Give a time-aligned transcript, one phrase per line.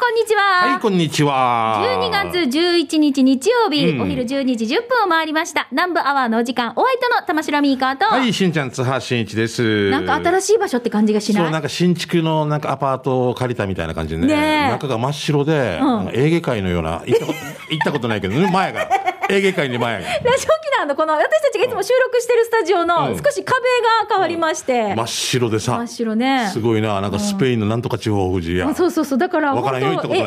[0.00, 0.42] こんにちは。
[0.72, 1.84] はい、こんにちは。
[2.00, 5.68] 12月11日日曜日、うんお昼12時10分を回りました。
[5.70, 9.90] 南部アワーのお時間、お相手の玉城ミーカーと、はい、しんちゃん、津波しんいちです。
[9.90, 11.44] なんか新しい場所って感じがしない？
[11.44, 14.28] そう、なんか新築のなんかアパートを借りたみたいな感じでね。
[14.28, 17.38] ねえ中が真っ白で、うんエーゲ海のような、行ったこと
[17.70, 18.88] 行ったことないけど、ね、前が。
[19.30, 20.08] エーゲ海に前が。
[20.08, 20.44] ラジオ沖
[20.76, 23.60] 縄のこの、私たちがいつも収録してるスタジオのうん少し壁
[24.08, 25.76] が変わりまして、真っ白でさ。
[25.76, 26.50] 真っ白ね。
[26.52, 28.68] すごいな、なんかスペインのなんとか地方富士や。
[28.68, 29.18] あそうそうそう。
[29.18, 30.20] だから、わからんよ富士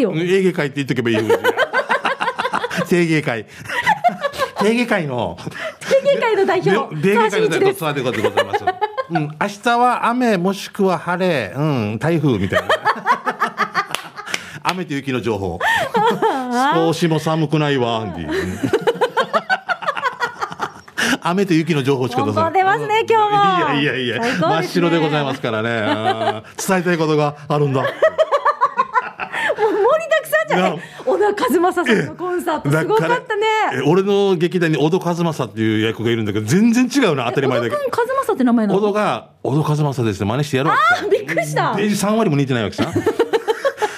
[0.00, 0.12] よ。
[0.12, 1.40] エーゲ海って言っとけばいい富士や。
[2.86, 3.46] 定芸会。
[4.60, 5.38] 定芸会の。
[5.40, 7.74] エーゲ海の代表、芸会の代表。
[7.74, 8.64] ツアーでございます。
[9.10, 12.68] うん、明日は雨もしくは晴れ、うん、台風みたいな。
[14.70, 15.58] 雨と雪の情報。
[16.74, 18.26] 少しも寒くないわ、アンディ。
[18.28, 18.34] うん
[21.20, 22.64] 雨と雪の情報しか出さない。
[22.64, 25.70] ますね今日もいやいやいや、ね真っ白でございますからね。
[25.70, 25.74] う
[26.38, 27.82] ん伝えたいことがあるんだ。
[27.82, 27.92] 盛り
[30.08, 31.34] だくさんじゃない小田和
[31.72, 33.46] 正さんのコンサート、すごかったね。
[33.74, 37.90] え俺の劇団に小戸和正っていう役がいるんだけど、全然違うな、当たり前だけど小田。
[37.90, 38.78] 君和正って名前なの？
[38.78, 41.74] 小戸が、小戸和正ですって真似してやろうってさびっくりした。
[41.74, 42.90] ページ3割も似てないわけさ。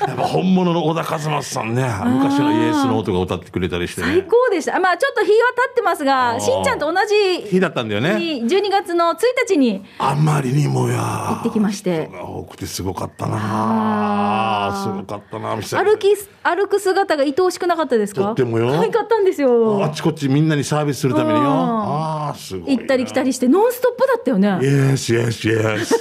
[0.06, 4.22] やっぱ本物の小田和正さんね、昔のイエスの音が歌ってくれたりして最ね。
[4.22, 4.78] 高でした。
[4.80, 8.18] まあちょっと日は経ってますが、しんちゃんと同じ日だったんだよね。
[8.18, 9.16] 日、12月の1
[9.48, 11.00] 日にあんまりにもや。
[11.00, 16.08] 行ってきまして多くてすごかったなすごかったな店歩き、
[16.42, 18.22] 歩く姿が愛おしくなかったですか？
[18.22, 19.94] とってもよ可愛かったんですあよっ。
[19.94, 21.40] ちこっちみんなにサービスするためによ。
[21.40, 22.76] うんああ、すごいな。
[22.78, 24.48] 行ったり来たりして、ノンストップだったよね。
[24.60, 25.94] Yes, yes, yes.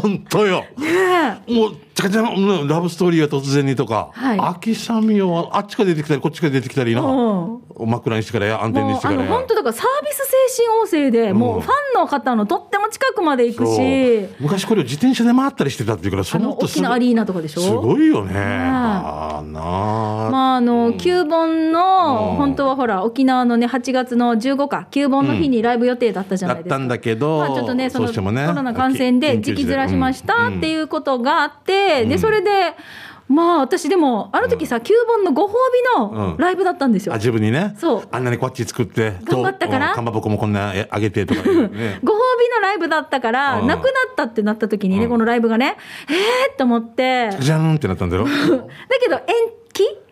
[0.00, 0.64] 本当よ。
[1.48, 7.02] もう、ちゃかちゃラブストーリーが突然にとか、はい秋雨よ、あっちから出てきたり、こっちから出てきたりな。
[7.02, 9.28] うん枕にしてからや、安定にしてからや。
[9.28, 17.60] 本当だからサービス精神旺盛で、もうファンの方のとっても近くまで行くし、昔これを自転車で回ったりしてたっていうから、そあの大きなアリーナとかでしょ？
[17.60, 18.34] すごいよね。
[18.36, 19.42] ああ。
[20.30, 22.36] まあ、あの、旧盆の、うん。
[22.36, 26.70] 本当はほら、沖縄のね、8月の15日、旧盆の日にライブ予定だったじゃないですか。
[26.70, 32.74] だったんだけど、まあ、ちょっとね、そのコロナ感染で時期ずらしましたうんっていうことがあって、で、それで、
[33.30, 37.12] まあ、私でも、あの時さ、旧盆のご褒美のうんライブだったんですよ。
[37.14, 37.74] あ、自分にね？
[37.78, 41.46] そうあんなにこっち作って、頑張ったからとうんかまぼこもこんなえあげてとかね。
[42.02, 45.76] ご褒美のライブだったから、うんなくなったってなった時にね、うんこのライブがね、
[46.08, 48.24] えーって思って、じゃんってなったんだよ。
[48.26, 48.30] だ
[49.00, 49.20] けど延
[49.50, 49.59] 期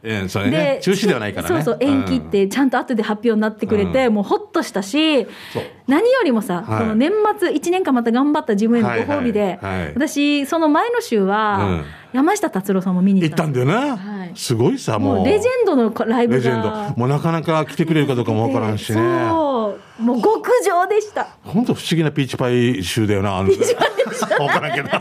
[0.08, 0.78] ええ、それね。
[0.80, 1.56] 中止ではないからね。
[1.56, 5.26] そうそう、延期ってちゃんと後で発表になってくれて、もうほっとしたし
[5.86, 13.74] 何よりもさ、はいこの年末1年間また頑張った自分へのご褒美で、はいはいはい私、その前の週は、うん山下達郎さんも見に行行ったんだよね。
[13.74, 15.16] はいすごいさ、もう。
[15.18, 16.36] もうレジェンドのライブが。
[16.36, 16.98] レジェンド。
[16.98, 18.98] もうなかなか来てくれるかどうかもわからんしね。
[18.98, 20.02] そう。
[20.02, 21.28] もう極上でした。
[21.42, 23.50] 本当不思議なピーチパイ集だよな、あの。
[24.40, 24.88] わからんけど。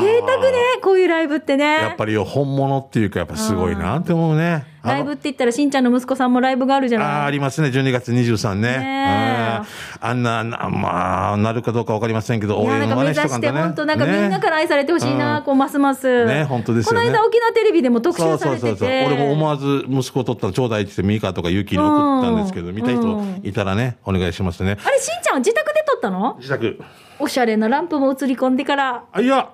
[0.00, 1.64] 贅沢ね、こういうライブってね。
[1.64, 4.64] やっぱりよ本物っていうか、やっぱすごいなって思うね。
[4.82, 8.78] ライブって言ったら、しんちゃんの息子さんもライブがあるじゃないありますね、12月23ね。
[8.78, 9.60] ね
[10.00, 16.26] あんな、なまあ、なるかどうかわかりませんけど、いやなんか目指して、本当なんかみんなから愛されてほしいな、こうますます。
[16.26, 18.88] ね本当ですよねこの間沖縄テレビでも特集されてそうそうそう。
[18.88, 19.06] て。
[19.06, 24.76] 俺も思わず息子を取ったらちょうだいって言って、ミカとかユキに送ったんですけど、うん見た人いたらね、お願いしますね。
[24.84, 26.36] あれ、しんちゃんは自宅で撮ったの？
[26.38, 26.78] 自宅。
[27.18, 29.04] おしゃれなランプも映り込んでから。
[29.12, 29.50] あ、いや。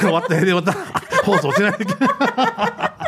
[0.00, 0.72] 終わった、た。
[1.24, 3.00] 放送しないといけない。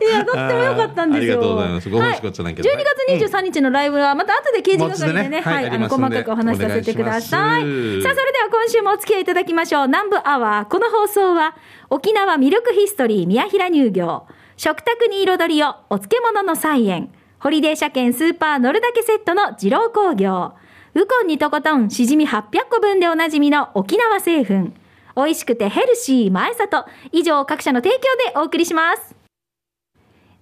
[0.00, 1.34] いや、とっても良かったんですよ。
[1.34, 2.72] ありがとうございますごはい欲しかったなんけど12
[3.18, 7.22] 月23日のライブは、また後で刑事係でね、はい、はいあの、細かくお話しさせてください。
[7.22, 9.86] さあ、それでは今週もお付き合いいただきましょう。
[9.86, 10.64] 南部アワー。
[10.66, 11.56] この放送は、
[11.90, 20.54] 沖縄ミルクヒストリー宮平乳業、食卓に彩りを、お漬物の菜園、ホリデー車検スーパー乗るだけセットの二郎工業、
[20.96, 24.72] ウコンにとことんしじみ800個分でおなじみの沖縄製粉、
[25.14, 28.00] 美味しくてヘルシー前里、以上各社の提供
[28.32, 29.14] でお送りします。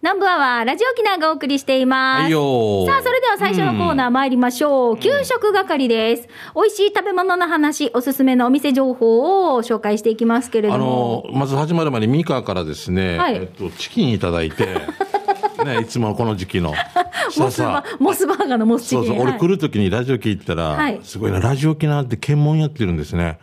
[0.01, 2.23] 南部アワー、ラジオ沖縄がお送りしています。
[2.23, 4.97] はいさあ、それでは最初のコーナー参りましょう。
[4.97, 6.29] 給食係です。
[6.55, 11.25] 美味しい食べ物の話、おすすめのお店情報を紹介していきますけれどあも。
[11.27, 14.69] の、まず始まる前にミカからですね、はいえっと、チキンいただいて、
[15.65, 16.75] ね、いつもこの時期の。
[17.37, 18.99] モスバさモスバーガーのモスチキン。
[18.99, 23.39] そうそう、俺はい来る時にラジオ聞いたら、はいすごいな、ラジオ沖縄って検問やってるんですね。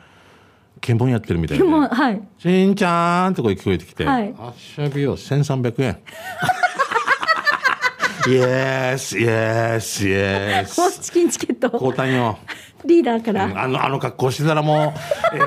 [0.80, 1.64] 検問やってるみたいで。
[1.64, 2.22] でも、はい。
[2.40, 5.98] しんちゃんと声聞こえてきて、はいあっしゃびよ、1300円。
[8.28, 11.00] イエス、イエス、イエモスス。
[11.00, 12.38] チキンチケット、交代よ。
[12.86, 13.64] リーダーかうんら。
[13.64, 14.94] あの、あの格好してたらも
[15.34, 15.40] う、 え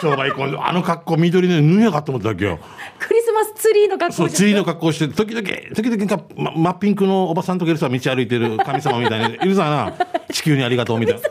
[0.00, 2.58] 商売行こうあの格好緑の脱やかと思ったわけよ。
[2.98, 9.94] クリスマスツリーの格そう、好釣りの格好して、時々、時々か、ま、真っピンクのおばさんとかいるさ、道歩いてる神様みたいな、いるさな、
[10.30, 11.22] 地球にありがとうみたいな。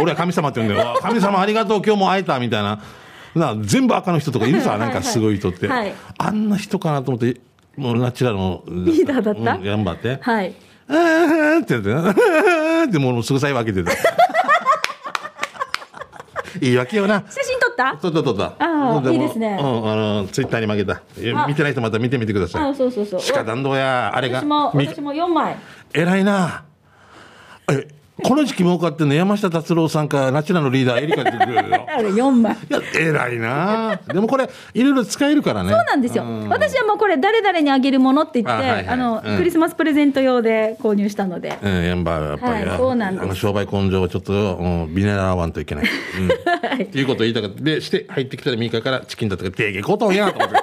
[0.00, 0.98] 俺は神様って言うんだよ。
[1.00, 2.80] 神様ありがとう、今日も会えた、みたいな。
[3.34, 5.68] な全部赤の人とかいるさ、はいなんかすごい人って。
[5.68, 7.40] はいあんな人かなと思って、
[7.76, 8.64] もうナチュラルの。
[8.66, 10.18] リーダーだったうん頑張って。
[10.20, 10.54] はい。
[10.88, 13.92] あーってやって、あーってもうすぐさい分けてた。
[16.60, 17.22] いいわけよな。
[17.28, 17.96] 写真撮った？
[17.96, 18.54] 撮った撮った。
[18.58, 21.02] あーもいいですねうん、あの、ツイッターに負けた。
[21.46, 22.70] 見てない人また見てみてください。
[22.70, 23.20] あ、そうそうそう。
[23.32, 24.38] 鹿弾道や、あれが。
[24.40, 25.56] 私も、み私も4枚。
[25.94, 26.64] 偉いな。
[27.70, 27.86] え、
[28.22, 31.60] この時期儲かってんの山下達郎さんか、ナチュラルのリーダー、エリカってくるよ。
[31.88, 32.52] あれ4枚。
[32.52, 34.00] いや、偉いな。
[34.06, 35.70] でもこれ、いろいろ使えるからね。
[35.70, 36.24] そうなんですよ。
[36.48, 41.58] 私はもうこれ誰々にあげるものって言って、あ,、あはいはいの、うんクリスマスプレゼント用で購入したので。
[41.62, 45.84] うん、やんばやっぱりな、はいそうなんですあの商売根性をちょっと、うん、ビネラーわんといけない。
[45.84, 46.82] うん。
[46.82, 47.62] っていうことを言いたかった。
[47.62, 50.56] で、して、入ってきたらミカからチキンだとか、てげことんやと思って。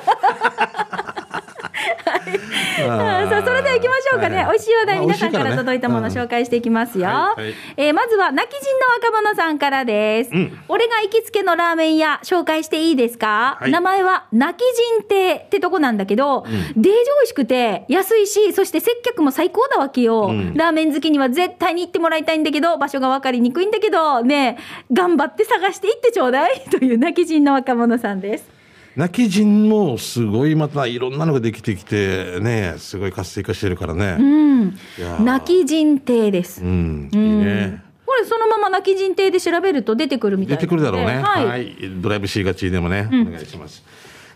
[2.75, 4.45] さあそれでは行きましょうかね、はい。
[4.45, 7.53] 美味しい話題皆さんから届いたものを紹介していきますよ、はいはい。
[7.77, 10.59] えーまずは泣き人の若者さんからです、ん。
[10.67, 13.71] 俺が行きつけのラーメン屋紹介していいですか、はい。
[13.71, 14.61] 名前は泣き
[14.99, 20.53] 人亭ってとこなんだけど、デージ美味しくて安いしそして接客も最高だわけよ、ん。
[20.55, 24.57] ラーメン好きには絶対に行ってもらいたいんだけど場所が分かりにくいんだけどね
[24.91, 26.61] 頑張って探して行ってちょうだい。
[26.71, 28.54] という泣き人の若者さんです
[28.95, 34.17] 泣き人もすごいまたいろんなのができてきてねすごい活性化してるからね。
[34.19, 34.77] うん。
[35.25, 36.63] 泣き人亭です。
[36.63, 37.83] うん、いいね。
[38.05, 41.21] これそのまま泣き人亭で調べると出てくるみたい出てくるだろうね。
[41.21, 43.83] はい、はい、ドライブしがちでもね、お願いします。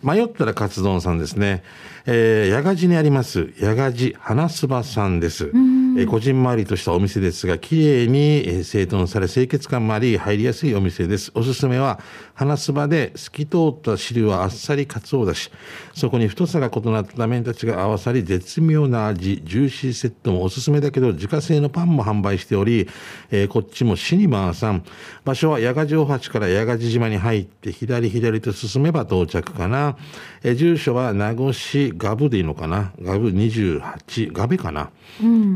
[0.01, 1.63] 迷ったらカツ丼さんですね。
[2.05, 5.51] えー、矢賀寺にあります、矢賀寺花すばさんです。
[5.97, 11.31] えー、こじんまりとしたお店ですが、綺麗にえー整頓され、清潔感もあり、入りやすいお店です。
[11.35, 11.99] おすすめは、
[12.39, 15.51] 花すばで透き通った汁はあっさりかつおだし、
[15.93, 22.87] そこに太さが異なった麺たちが合わさり、絶妙な味、ジューシーセットもおすすめだけど、自家製のパンも販売しており、
[23.29, 24.85] えーこっちもシニマーさん。
[25.25, 29.97] 場所は矢賀城八から矢賀寺島に入って、左左と進めば到着かな。
[30.41, 32.93] えー住所は名護市ガブでいいのかな？
[33.01, 34.91] ガブ28、ガベかな？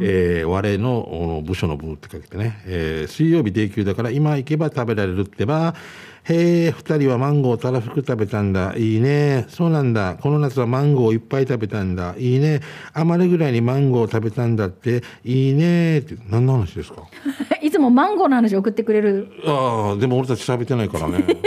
[0.01, 2.62] えー我のお部署の部って書いてね。
[2.65, 5.75] えー水曜日定休だから今行けば食べられるってば、
[6.25, 8.73] へえ、二人はマンゴーたらふく食べたんだ。
[8.77, 9.45] いいね。
[9.49, 10.17] そうなんだ。
[10.21, 12.15] この夏はマンゴーいっぱい食べたんだ。
[12.17, 12.61] いいね。
[12.93, 15.03] 余るぐらいにマンゴー食べたんだって。
[15.25, 15.99] いいね。
[15.99, 17.03] って、何の話ですか？
[17.61, 21.25] いつもマンゴーの話送ってくれるああ、でも俺たち食べてないからね。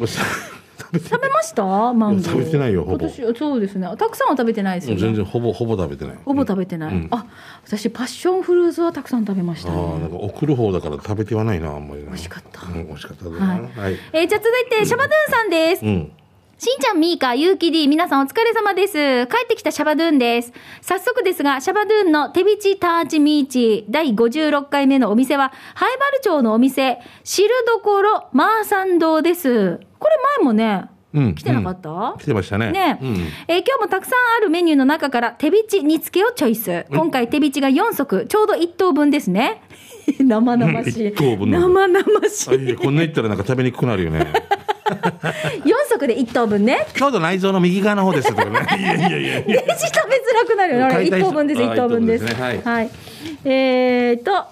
[0.92, 1.62] 食べて食べました？
[1.64, 6.18] マンゴー食べてないよほぼ私そうですねたくさんは食べてないですよ、ね、全然ほぼほぼ食べてない。
[6.24, 7.26] ほぼ食べてない、うんあ
[7.64, 12.08] 私パッションフルーツはたくさん食べましたああ、なんねか送る方だから食べてはないな、あんまりな。
[12.08, 13.30] 美味しかったうん、美味しかったな。
[13.30, 13.96] はいはい。
[14.12, 16.12] えーじゃあ続いてシャバドゥンさんです、うん。
[16.58, 19.26] しんちゃん、みーか、ゆうき D、皆さんお疲れ様です。
[19.28, 20.52] 帰ってきたシャバドゥンです。
[20.82, 29.80] 早速ですが、シャバドゥンの手びちターチミーチ第56回目のお店は、ハイバル町のお店、汁どころマーサン堂です。
[30.00, 31.34] これ前もね、うん。
[31.34, 32.72] 来てなかった、来てましたね。
[32.72, 33.08] ねうん。
[33.46, 36.86] えー今日もたくさんあるメニューの中から手びち煮付けをチョイス。
[36.90, 39.62] 今回手びちが4足、ちょうど1等分ですね。
[40.18, 41.12] 生々しい。
[41.14, 42.74] 生々しい。
[42.74, 44.26] こんな言ったらなんか食べにくくなるよね。
[44.90, 46.86] 4足で1等分ね。
[46.94, 48.50] ちょうど内臓の右側の方ですとかね。
[48.78, 49.42] いやいやいやいや。
[49.42, 50.84] 電子食べづらくなるよね。
[50.84, 52.24] あれ1解体し等分です、あ1等分です。
[52.24, 52.90] 一等分ですねはい。
[53.44, 54.46] えーと、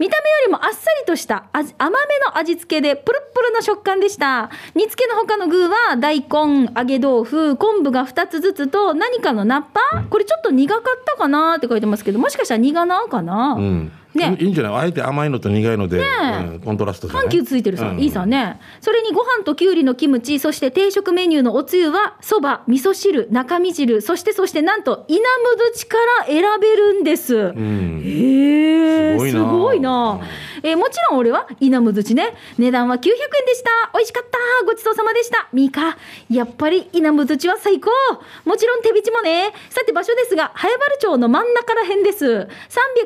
[0.00, 4.50] 見た目よりもあっさりとした味甘めの味付けでプルプルの食感でした。
[4.74, 13.92] 煮付けの他の具は大根、揚げ豆腐、昆布が2つずつと何かのナッパこれちょっと苦かったかなって書いてますけど、もしかしたら苦なかな、うん。
[14.14, 14.72] ねいいんじゃない？
[14.74, 16.02] あえて甘いのと苦いので、う
[16.56, 18.60] んコントラスト緩急ついてるさ、うんいいさね。
[18.80, 27.34] それにご飯ときゅうりのキムチ、そして定食メニューのおつゆは、そば、味噌汁、中身汁、そしてそしてなんと、稲むどちから選べるんです。
[27.36, 28.02] うん。
[28.04, 30.20] へえ、すすごいな。
[30.62, 32.34] えーもちろん俺は稲むずちね。
[32.58, 33.02] 値段は900円
[33.46, 33.70] でした。
[33.94, 34.38] 美味しかった。
[34.66, 35.48] ごちそうさまでした。
[35.54, 35.96] ミーカ、
[36.28, 37.90] やっぱり稲むずちは最高。
[38.44, 39.52] もちろん手びちもね。
[39.70, 42.48] さて場所ですが、早原町の真ん中ら辺です。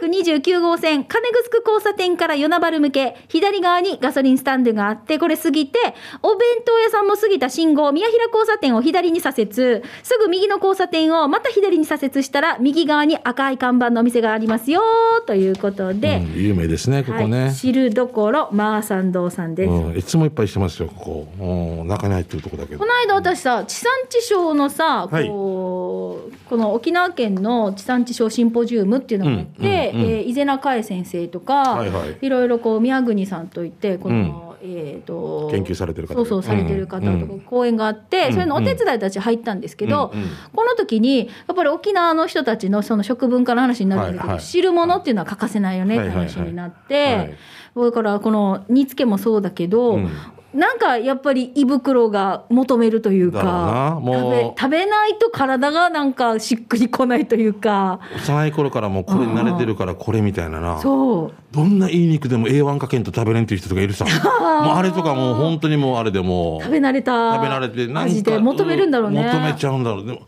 [0.01, 5.79] 329号線、金城交差点から与那原向け、左側にガソリンスタンドがあって、これ過ぎて、
[6.23, 9.53] お弁当屋さんも過ぎた信号、宮平交差点を左に左折、
[10.03, 14.83] すぐ右の交差点をまた左に左折したら、右側に赤い看板のお店がありますよ、
[15.27, 17.51] ということで、うん有名ですね、ここはい、ね。
[17.53, 19.71] 汁どころマーサン堂さんです。
[19.71, 21.81] うん、いつもいっぱいしてますよ、ここ。
[21.81, 22.87] うん、中に入ってるとこだけどこ。
[22.87, 32.19] の間私さ地産地消のさ、はいこうこの沖縄県の地産地消シンポジウムっていうのがあって、うんうんうんえー伊是名海先生とか、はいはい。
[32.21, 37.41] いろいろこう宮国さんといってこの、えー、と研究されてる方そうそうされてる方とかうん。
[37.41, 38.33] 講演があって、うん。
[38.35, 40.23] それのお手伝いたち入ったんですけど、うん。
[40.23, 40.29] うん。
[40.55, 44.41] この時にやっぱり沖縄の人たちのその食文化の話になるんだけど、はいはい。
[44.41, 47.29] 汁物っていうのは欠かせないよねって話になって、はいはいはい
[47.75, 47.91] はい。
[47.91, 50.11] だからこの煮付けもそうだけど、うん
[50.55, 57.99] なんかやっぱり胃袋が求めるというかもう食べ食べないと体がなんかしっくりこないというか。
[58.17, 60.79] 幼い頃からもうこれに慣れてるからこれみたいなな。
[60.81, 61.33] そう。
[61.51, 64.05] どんないい肉でも A1 かけんと食べれんっていう人とかいるさ。
[64.65, 69.25] もうあれとかもう本当にもうあれでもう食べ慣れた食べ慣れて味で求めるんだろうね。
[69.25, 70.07] 求めちゃうんだろう。
[70.07, 70.21] でも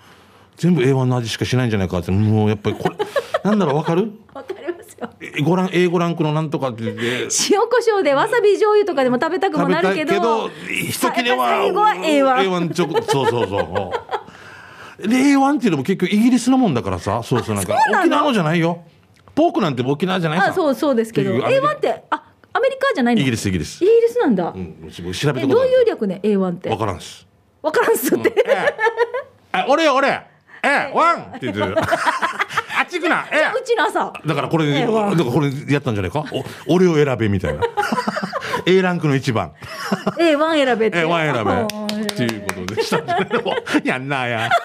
[0.57, 2.97] 全部 A1 の味しかしないんじゃないかって、もうやっぱりこれ、
[3.45, 4.11] なんだろうわかる？
[4.35, 4.66] わかり
[5.01, 7.03] ますご覧 A5 ランクのなんとかって言って、
[7.51, 10.13] 塩コショウでわさび醤油とかでも食べたくもなるけど。
[10.15, 13.93] いけど、一切れは、最後は A1 A1 ちょそうそうそ
[14.99, 15.09] う。
[15.09, 18.85] で、A1 っていうのも結局イギリスのもんだからさ、そうそうなんか、沖縄のじゃないよ。
[19.35, 20.47] ポークなんて沖縄じゃないさ。
[20.49, 21.33] あそうそうですけど。
[21.33, 22.23] 結局アメリ A1 ってあ
[22.55, 23.21] アメリカじゃないの？
[23.21, 23.85] イギリス、イギリス。
[23.85, 23.87] イ。
[23.87, 26.71] ギリスなんだ、うん、僕調べえどういう略ね A1 って？
[26.71, 27.27] わからんっす。
[27.61, 28.75] わからんっすって、ええ、
[29.53, 30.09] あ俺よ俺。
[30.09, 31.77] ええワンって言ってる。
[31.79, 31.87] あ
[32.87, 33.27] っち行くな。
[33.31, 34.13] えうちの朝。
[34.25, 36.25] えだからこれ、ええだからこれやったんじゃないか？
[36.67, 37.61] お俺を選べみたいな。
[38.67, 39.53] A ランクの一番。
[40.19, 40.99] A1 選べって。
[40.99, 41.51] ええワン選べ。
[41.51, 43.43] あっていうことでしたんじゃないの
[43.85, 44.51] やんなや。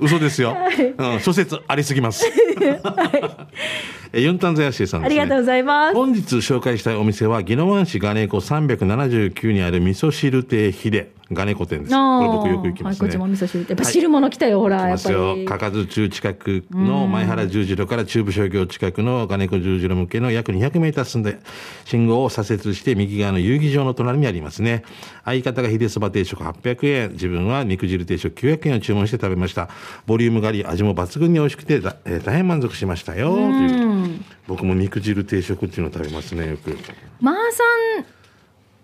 [0.00, 0.56] 嘘ですよ、
[0.98, 2.26] うん、諸説ありすぎます。
[4.12, 5.94] えユンタンザヤシーさんね、ありがとうございます。
[5.94, 11.94] 本日紹介したいお店は宜野湾市ガネコ379にある味噌汁亭秀ガネコ店です。
[11.94, 13.66] これ僕よく行きますね、はい、こっちも味噌汁。
[13.68, 15.34] やっぱ汁物来たよ、ほら来やっぱますよ。
[15.36, 21.38] りかかず中近くの前原十字路から中部商業近くの金子十字路向けの約200メーター進んで
[21.84, 24.84] 信号を左折して右側の遊戯場の隣にありますね。
[25.24, 27.12] 相方が秀そば定食800円。
[27.12, 29.68] 自分は肉汁定食900円を注文して食べました。
[30.06, 33.36] ボリュームがあり味も抜群に美味しくてだ、えー大変満足しましたよ。
[34.46, 36.76] 僕も肉汁定食っていうのを食べますねよく。
[37.20, 37.62] まーさ
[38.00, 38.21] ん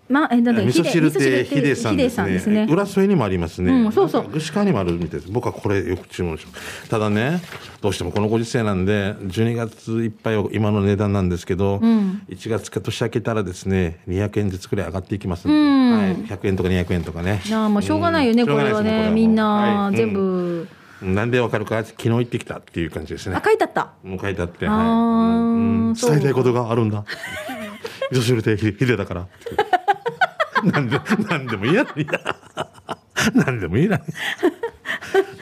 [0.09, 2.67] まえなんだ味噌汁亭ヒデ秀さんですね。
[2.67, 4.23] 浦添にもありますね、うんそうそう。
[4.23, 5.31] なんか串川にもあるみたいです。
[5.31, 6.89] 僕はこれよく注文します。
[6.89, 7.41] ただね
[7.81, 17.41] どうしてもこのご時世なんで12月いっぱいは今の値段なんですけど、1月か年明けたらですね200円ずつくらい上がっていきますんで、はい、100円とか200円とかね。
[17.49, 18.49] なあもうしょうがないよね、うん。
[18.49, 19.95] これはねみんなはい。
[19.95, 20.67] 全部、
[21.03, 21.15] うん。
[21.15, 23.35] なんでわかるか昨日行ってきたっていう感じですね。
[23.35, 23.91] あ書いてあった。
[24.03, 27.05] もう書いてあって、伝えたいことがあるんだ。
[28.11, 29.27] 味噌汁亭ヒデだから
[30.63, 30.99] なんで
[31.29, 32.35] なんでもいいやいや
[33.33, 33.99] なんでもいい な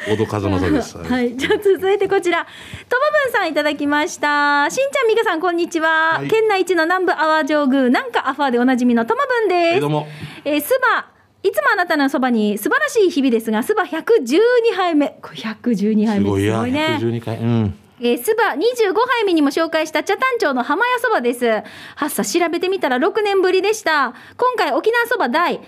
[0.08, 4.70] 小戸風正です、はい、じゃあ続いてこちら、ともぶんさんいただきました。
[4.70, 6.18] しんちゃん、みかさん、こんにちは。
[6.20, 9.78] はい県内一の南部阿波上宮、なんかアファーでおなじみのともぶんです。
[9.78, 10.08] えどうも
[10.46, 11.08] えー、すば、
[11.44, 14.40] いつもあなたのそばに素晴らしい日々ですが、すば112
[14.76, 15.18] 杯目。
[15.22, 16.26] これ112杯目。
[16.26, 16.98] すごいやすごいね。
[17.02, 21.48] 112回うんえー、スバ25杯目にも紹介した茶炭町の浜屋そばです。
[21.48, 21.64] は
[22.06, 24.14] っさ調べてみたら6年ぶりでした。
[24.38, 25.64] 今回沖縄そば大、3枚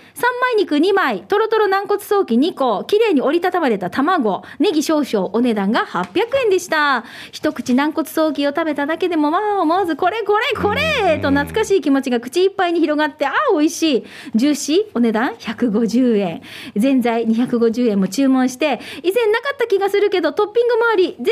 [0.56, 7.04] 肉2枚、とろとろ軟骨早期2個、綺麗に折りたたまれた卵、ネギ少々、お値段が800円でした。
[7.32, 14.06] 一口軟骨早期を食べただけでも、まあ思わずこれこれこれと懐かしい気持ちが口いっぱいに広がって、ああ美味しい。
[14.36, 16.42] ジューシー、お値段150円。
[16.76, 21.30] ぜんざい250円も注文して、以前なかった気がするけど、トッピングもあり、ぜんざ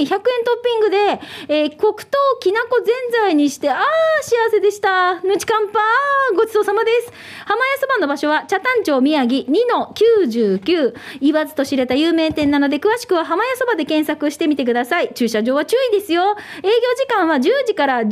[0.00, 0.96] に100円トッピングで、
[1.48, 2.04] えー黒糖
[2.40, 3.84] きなこぜんざいにして、ああ、
[4.22, 5.20] 幸せでした。
[5.20, 7.12] ぬちかんぱー、ごちそうさまです。
[7.44, 10.94] 浜屋そばの場所は、茶炭町宮城2の99。
[11.20, 15.12] 言わずと知れた有名店なので、詳しくは浜屋そばで検索してみてください。
[15.14, 16.36] 駐車場は注意ですよ。
[16.62, 18.08] 営業時間は10時から18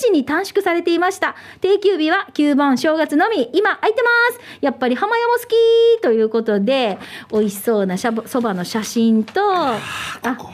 [0.00, 1.36] 時に短縮されていました。
[1.60, 3.50] 定休日は9番正月のみ。
[3.52, 4.40] 今空いてます。
[4.60, 6.98] やっぱり浜屋も好きということで、
[7.32, 9.78] 美味しそうなしゃぶそばの写真と、あ、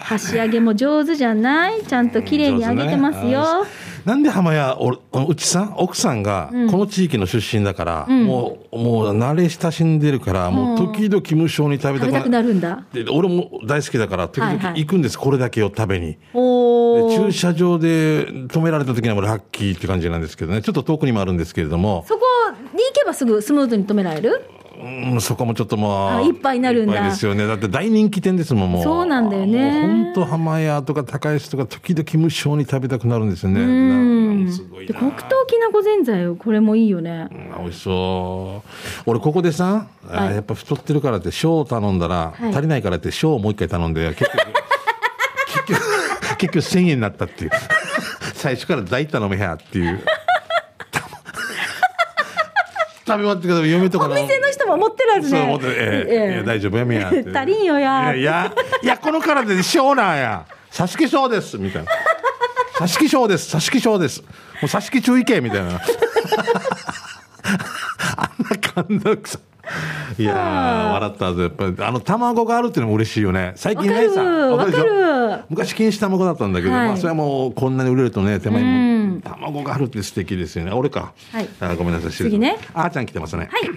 [0.01, 1.83] 箸揚げも上手じゃない？
[1.85, 3.65] ちゃんと綺麗に揚げてますよ。
[3.65, 3.71] ね。
[3.73, 4.91] あなんで浜屋お
[5.27, 5.75] うちさん？
[5.77, 12.85] 奥さんがこの地域の出身だから、もうもう慣れ親しんでるから、もう時々無性に食べたくなくなるんだ。
[12.93, 14.81] で俺も大好きだから時々はいはい。
[14.85, 16.19] 行くんです、これだけを食べに。
[16.33, 20.63] 駐車場で止められた時にはもうラッキーって感じなんですけどね。
[20.63, 22.21] ちょっと遠くにもあるんですけれども、そこ
[22.75, 24.41] に行けばすぐスムーズに止められる？
[24.83, 27.03] うん、そこもちょっとまああいっぱいになるんだ。
[27.03, 27.47] ですよね。
[27.47, 28.83] だって大人気店ですもんもう。
[28.83, 29.83] そうなんだよね。
[29.83, 33.61] 本当浜屋とか高安とか時々無性に食べたくなるんですよね。
[33.61, 34.47] うん。
[34.47, 37.29] なすごい黒糖きなこぜんざいこれもいいよね。
[37.31, 38.71] うん美味しそう。
[39.07, 40.35] 俺ここでさ、あはい。
[40.35, 42.51] やっぱ太ってるからって小を頼んだら、はい。
[42.51, 44.37] 足りないからって小をもう一回頼んで結局
[45.57, 45.81] 結局
[46.39, 47.51] 結局1000円になったっていう。
[48.35, 50.01] 最初から大頼めやっていう
[53.07, 55.39] 食べ終わってから嫁とかお店の人も持ってるはずね。
[55.39, 57.09] そう思って、ええいや大丈夫やめや。
[57.09, 60.45] 足りんよやいや、いや、この体で小なんや。
[60.73, 61.91] 挿し木小です、みたいな。
[62.81, 64.23] 挿し木小です、挿し木小です。
[64.23, 64.29] も
[64.63, 65.81] う挿し木注意系みたいな。
[68.17, 69.39] あんな感動くさ。
[70.19, 73.53] いやー、笑った後、やっぱり、あの、卵があるっていうのも嬉しいよね。
[73.57, 74.23] 最近ないさ。
[74.23, 80.71] わかる昔禁止卵だったんだけど、はいまあ、それはもう、こんなに売れるとね、手前うんに、卵があるって素敵ですよね。
[80.71, 81.13] あ俺か。
[81.33, 83.49] はいあごめんなさい、次ねあーちゃん来てますね。
[83.51, 83.71] はい。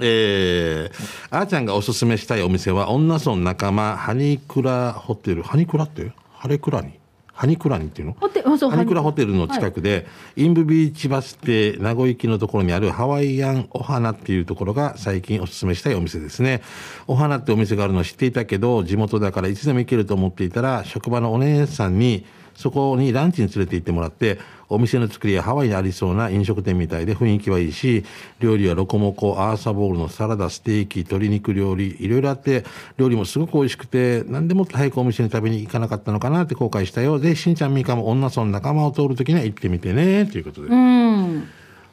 [0.00, 5.42] えー、あーちゃんがおすすめしたいお店は、女村仲間、ハニクラホテル。
[5.42, 6.12] ハニクラって？
[6.34, 6.98] ハレクラニ
[7.32, 8.16] ハニクラニっていうの？
[8.70, 16.62] ハニクラホテルの近くで、インブビーチバス停名護行きのところにあるハワイアンお花っていうところが最近おすすめしたいお店ですね。
[17.06, 24.38] お花ってお店があるのを知っていたけど、地元だからいつでも行けると思っていたら、職場のお姉さんに、そこにランチに連れて行ってもらって、
[24.72, 28.04] お店の作りはハワイにありそうな飲食店みたいで雰囲気はいいし、
[28.40, 32.64] 料理はロコモコ、アーサボールのサラダ、ステーキ、鶏肉料理、いろいろあって、
[32.96, 40.68] 料理もすごく美味しくて、なんでもっと早くお店に食べに行かなかったのかなって後悔したようで、しんちゃんみーかも女村仲間を通るときには行ってみてね、ということで。
[40.68, 41.48] うん。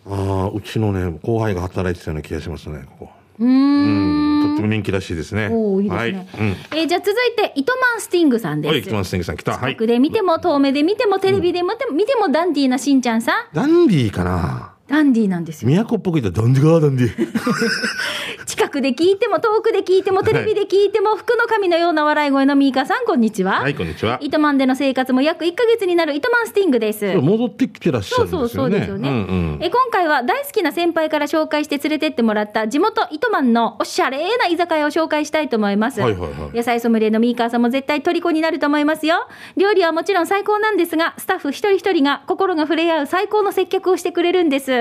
[0.08, 0.14] あ
[0.46, 3.19] あ、うちのね、後輩が働いてたような気がしますね、ここ。
[3.40, 4.48] うーん。
[4.50, 5.50] とっても人気らしいですね。
[5.52, 6.14] おおいいですはい。
[6.14, 6.28] ね。
[6.40, 6.48] うん。
[6.78, 8.72] えーじゃあ続いて、糸満スティングさんです。
[8.72, 9.58] はい、来てます、天気さん来た。
[9.58, 13.46] はいで見ても、遠目で見ても、テレビで見ても、見てもダンディーなしんちゃんさん。
[13.54, 15.86] ダンディーかなダンディーなんですよ。
[15.86, 18.46] 都っぽく言ったらダンディーか、ダンディー。
[18.46, 23.62] 近くで聞いても、遠くで聞いても、テレビで聞いても、福の神のような笑い声のミーカさん、こんにちは。
[23.62, 24.18] はい、こんにちは。
[24.22, 27.16] 糸満での生活も約1ヶ月になる糸満スティングです。
[27.16, 28.70] 戻ってきてらっしゃそうそるんですよね。
[28.70, 44.72] うそうですよね、うんうんえ今回は大好きな先輩から紹介して連れてってもらった地元糸満のおしゃれな居酒屋を紹介したいと思います、はいはいはい野菜ソムリエのミーカーさんも絶対虜になると思いますよ料理はもちろん最高なんですがスタッフ一人一人が心が触れ合う最高の接客をしてくれるんです、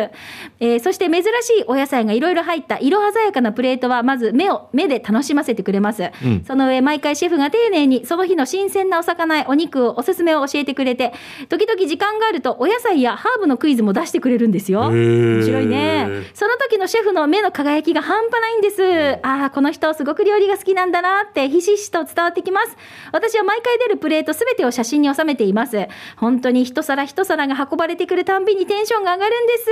[0.61, 1.27] えーそして珍し
[1.61, 6.45] いお野菜がいろいろ入った色鮮やかなプレートはまず目を目で楽しませてくれます、うん。
[6.47, 11.13] その上毎回シェフが丁寧にその日の新鮮なお魚やお肉をおすすめを教えてくれて
[11.49, 14.89] 時々時間があるとお野菜やハーブのクイズも出してくれるんですよ。
[14.89, 16.09] 面白いね。
[16.35, 19.19] その時のシェフの目の輝きが半端ないんです。
[19.23, 22.77] ああこの人すごく料理が好きなんだなってひしひしと伝わってきます。
[23.13, 25.87] 私は毎回出るプレートすべてを写真に収めています。
[26.17, 29.71] 本当に一皿一皿が運ばれてくるたんびにテンションが上がるんです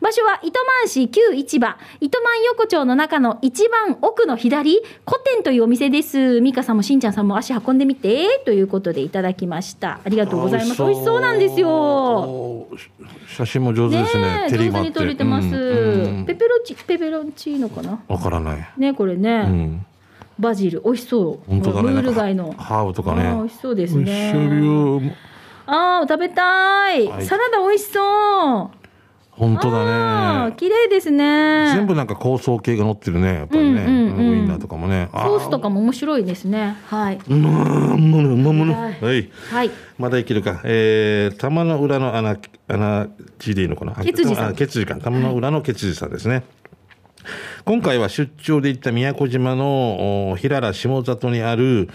[0.00, 1.76] 場所は糸満市旧市場。
[2.00, 4.82] 糸満横丁の中の一番奥の左。
[5.06, 6.40] 古店というお店です。
[6.40, 8.42] 美香さんもしんちゃんさんも足運んでみて。
[8.44, 10.00] ということでいただきました。
[10.04, 10.82] ありがとうございます。
[10.82, 11.20] 美味しそう。
[11.20, 12.66] なんですよ。
[13.28, 14.22] 写真も上手ですね。
[14.22, 18.00] ねえ上手に撮れてます、うんうんペペロンチペペロンチーノかな？
[18.08, 18.68] わからない。
[18.76, 19.86] ねこれね、うん。
[20.38, 20.82] バジル。
[20.84, 21.50] 美味しそう。
[21.50, 21.90] 本当だね。
[21.90, 22.52] ムール貝の。
[22.52, 23.22] ハーブとかね。
[23.34, 25.14] 美味しそうですね。
[25.66, 27.26] あー食べたい、はい。
[27.26, 28.77] サラダ美味しそう
[29.38, 30.52] 本当あだね。
[30.52, 33.34] ー綺麗ですね全部なんか香草系が乗ってるね。
[33.34, 33.84] やっぱりね。
[33.84, 35.08] うんうんうんウインナーとかもね。
[35.12, 39.30] ソースとかも面白いですねはいうまーん、もの、もの、はいはい。
[39.50, 40.60] はいまだいけるか。
[40.64, 42.36] えー、玉の裏の穴、
[42.68, 43.06] 穴
[43.38, 43.94] 地でいいのかな？
[43.94, 44.96] ケツジさんあケツジか。
[44.96, 46.42] 玉の裏のケツジさんですね。
[47.64, 51.88] 今回は出張で行った宮古島のお平良下里にある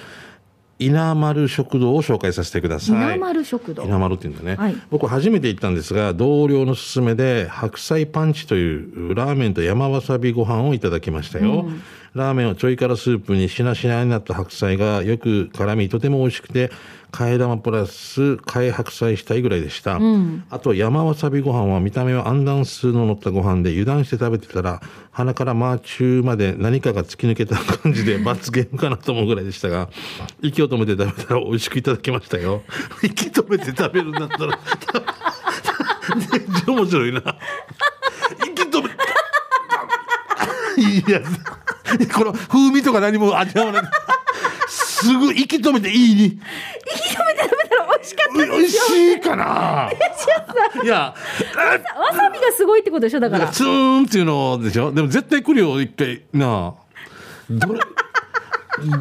[0.80, 2.96] 稲丸食堂を紹介させてください。
[2.96, 3.84] 稲丸食堂。
[3.84, 4.76] 稲丸って言うんだね、はい。
[4.90, 11.68] 僕初めて行ったんですが同僚の勧めで白菜パンチというラーメンと山わさびご飯をいただきましたよ、
[12.14, 16.72] ラーメンはちょい辛スープにしなしなになった白菜がよく絡みとても美味しくて
[17.14, 20.00] 替え玉プラス替え白菜したいぐらいでした、
[20.50, 29.90] あと山わさびご飯は見た目はアンダンスの乗ったご飯で油断して食べてたら鼻からマーチューまで何かが突き抜けた感じで 罰ゲームかなと思うぐらいでしたが
[30.42, 32.64] 息を止めて食べたら美味しくいただきましたよ。
[33.04, 34.60] 息止めて食べるんだったら
[36.66, 37.22] 面白いな。
[38.48, 38.90] 息止め
[40.76, 41.22] いや
[42.12, 43.84] この風味とか何も味わわない。
[44.68, 46.40] すぐ息止めていいに
[48.34, 48.78] 美味し
[49.14, 49.90] いかな。
[50.84, 51.14] いや
[51.98, 53.48] わさびがすごいってことでしょだから。
[53.48, 54.92] ツーンっていうのでしょ。
[54.92, 56.24] でも絶対来るよ一回。
[56.34, 56.84] なあ。
[57.50, 57.80] どれ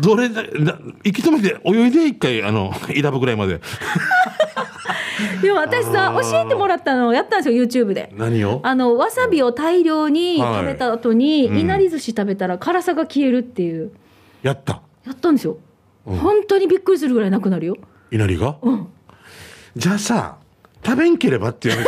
[0.02, 3.60] どれだな息止めて泳いで一回あの伊良部ぐらいまで。
[5.40, 8.12] でも私さ教えてもらったのをやったんですよ YouTube で。
[8.16, 8.60] 何を？
[8.64, 13.92] あのわさびを大量に食べた後に、はいいなり寿司食べたら辛さが消えるっていう。
[14.42, 14.82] やった。
[15.06, 15.56] やったんですよ、
[16.04, 17.76] 本当にびっくりするぐらいなくなるよ。
[18.10, 18.88] 稲荷が、ん
[19.76, 20.36] じゃあさ
[20.84, 21.86] 食べんければっていう話。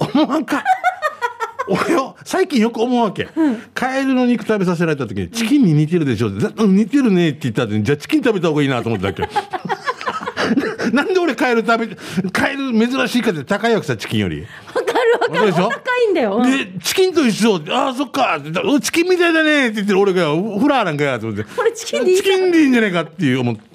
[0.14, 0.62] 思わんか。
[1.68, 3.28] 俺よ最近よく思うわけ、
[3.74, 9.22] カエルの肉食べさせられた時にチキンに似てるでしょって、うん似てるねって言った後にじゃあチキン食べた方がいいなと思ったわけ。
[10.92, 11.96] なんで俺カエル食べ
[12.32, 14.40] カエル珍しいかって高いわけさチキンより。
[14.40, 16.50] わかる高いんだよ、うん。
[16.50, 17.60] でチキンと一緒。
[17.70, 18.40] ああそっか。
[18.82, 21.44] チキンみたいだねって言ってる俺がフラーなんかやと思って。
[21.44, 23.69] これチキンでいいチキンでいいんじゃないかっていう思って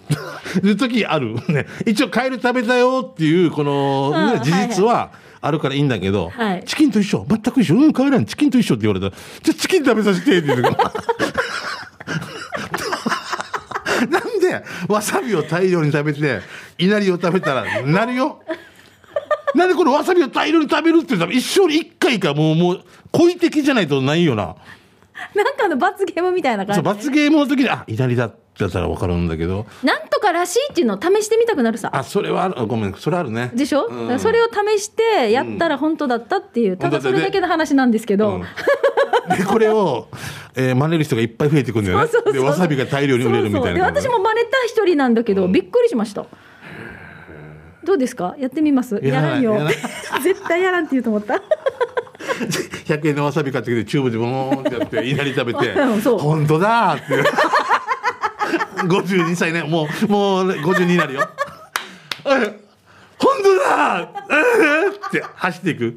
[0.61, 1.35] る時ある。
[1.49, 1.65] ね。
[1.85, 6.63] 一応カエル食べたよっていうこの、事実はあるからいいんだけど、はい。
[6.65, 7.25] チキンと一緒。
[7.29, 7.75] 全く一緒。
[7.75, 8.25] うん変わらん。
[8.25, 9.15] チキンと一緒って言われた。
[9.15, 10.61] らじゃあチキン食べさせてって言う
[14.09, 16.41] なんでわさびを大量に食べて
[16.77, 18.41] いなりを食べたらなるよ。
[19.55, 24.55] なんでこのわさびを大量に食べるって言ったら一生に一回かもうもう故意的じゃないとないよな
[25.35, 26.81] なんかの罰ゲームみたいな感じ。
[26.81, 29.65] 罰ゲームの時にあいなりだったら分かるんだけど。
[29.83, 31.89] なんとからしいっていうのを試してみたくなるさ。
[31.93, 32.67] あそれはある。
[32.67, 33.51] ごめんそれあるね。
[33.53, 34.19] でしょ、うん。
[34.19, 39.37] それを試してやったら本当だったっていう、ただそれだけの話なんですけど、うん。
[39.37, 40.07] でこれを、
[40.55, 42.07] えー真似る人がいっぱい増えてくんだよね。
[42.11, 43.93] そうそうでわさびが大量に売れるみたいなそうそう。
[43.93, 46.25] で私も真似た一人なんだけど、びっくりしました。
[47.83, 48.35] どうですか？
[48.39, 48.99] やってみます？
[49.03, 49.53] やらんよ。
[49.53, 49.75] やらない。
[50.23, 51.41] 絶対やらんって言うと思った
[52.85, 55.73] 100円のわさび買ってきてチューブでボーンってやっていなり食べて
[56.19, 57.29] 本当だーって
[58.87, 59.63] 52歳ね。
[59.63, 61.27] もうもう52になるよ。
[62.23, 62.39] 本
[63.43, 65.87] 当だーって走っていく。
[65.89, 65.91] っ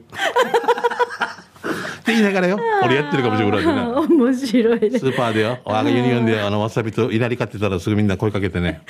[2.09, 2.59] て言いながらよ。
[2.85, 4.99] 俺やってるかもしれない面白いね。
[4.99, 8.81] スーパーでよ、あがユニオンであのわさびといなり買ってたらすぐみんな声かけてね、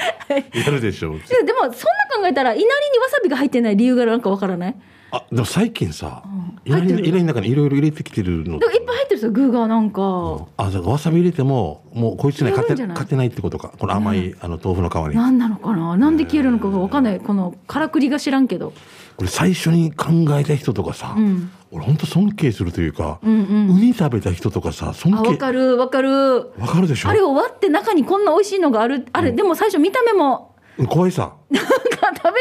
[0.53, 1.19] やるでしょう。
[1.19, 1.73] ででもそんな
[2.21, 2.69] 考えたらいなりに
[3.01, 4.77] わさびが入ってない理由がなんかわからない？
[5.11, 6.29] あ、でも最近さ、い
[6.67, 8.55] 入ってるなりいなりの中にいろいろ入れてきてるの。
[8.55, 13.73] いっぱい入ってるさ具がなんか、あ、だかわさび入れても、もうこいつね、勝て勝てないってことか。
[13.79, 15.17] この甘い、あの豆腐の皮に。
[15.17, 18.73] 何なのかななんで消えるのかがわかんないこのからくりが知らんけど
[19.17, 20.07] これ最初に考
[20.39, 25.31] えた人とかさ、ん俺本当尊敬するというか、うんうんウニ食べた人とかさ、尊敬。
[25.31, 30.55] わかるわかるわかるでしょあれを割って中にこんな美味しいのがあるあれ、でも最初見た目も
[30.87, 31.33] 怖いさ。
[31.51, 31.81] なんか食べ
[32.21, 32.41] 食べる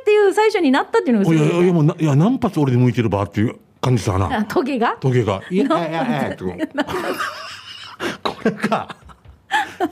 [0.00, 4.38] っていう最初になったっていうのがいいやいやいや、もうな、いや、何発俺で向いてるばっていう感じさな。
[4.38, 4.96] あトゲが？
[5.00, 5.42] トゲが。
[5.50, 6.36] いやいやいや
[8.22, 8.96] これが、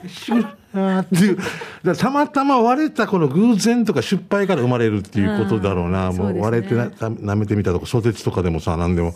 [0.07, 1.31] シュッあーってい
[1.91, 1.95] う。
[1.97, 6.11] たまたま割れたこの偶然とか失敗から生まれるっていうことだろうな。
[6.11, 9.13] もううんそう割れてな、た舐めてみたとか、ソテツとかでもさ、何でも。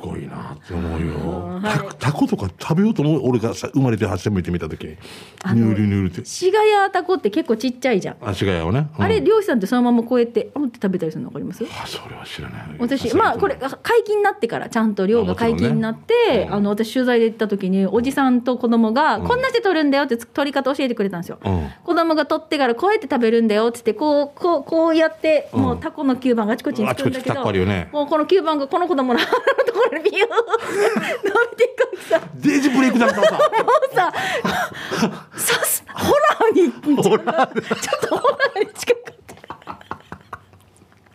[0.00, 1.60] すごいなって思うよ。
[1.62, 3.28] タタコとか食べようと思う。
[3.28, 4.90] 俺がさ生まれて初めて見た時に。
[4.90, 6.24] ニュールニュールって。
[6.24, 8.88] シガヤタコって結構ちっちゃいじゃん、足がやをね。
[8.98, 11.64] うんあれ漁師さんってそのままこうやってあって食べたりするの分かります？
[11.64, 12.62] あ、それは知らない。
[12.78, 30.26] 私まあこれ解禁になってからちゃんと漁が解禁になってあ、の私取材で行った時におじさんと子供が、こんなして取るんだよって取り方教えてくれたんですよ、うん子供が取ってからこうやって食べるんだよって言ってこうこうこうやって、もうタコの吸盤があちこちにつくんだけあちこちタどコあるよねもうこの吸盤がこの子供のところにビュー。
[30.26, 33.20] って伸びていくさデージブレイクだったさ。
[33.22, 34.12] もうさ
[35.36, 39.25] さすホラーにちょっとホラーに近かった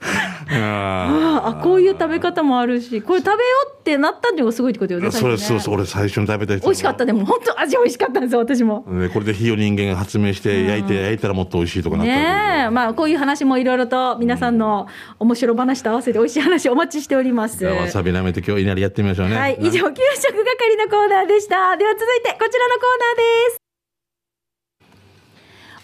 [0.04, 3.38] あああこういう食べ方もあるしこれ食べよ
[3.70, 5.12] うってなったのがすごいってことよねあ。
[5.12, 6.66] それ、そうそう、俺最初に食べた人。
[6.66, 8.84] 美味しかったでも本当味美味しかったんですよ私も。
[8.88, 14.88] ね、これで火を人間が発明して焼いて焼いたらもっと美味しいとかなったらねえまあこういう話もいろいろと皆さんの
[15.20, 17.64] 面白話と合わせて美味しい話お待ちしております。
[17.66, 19.36] わさび舐めて今日いなりやってみましょうね。
[19.36, 21.78] はい、以上、給食係のコーナーでした。
[21.78, 23.62] では続いて、こちらのコーナーです。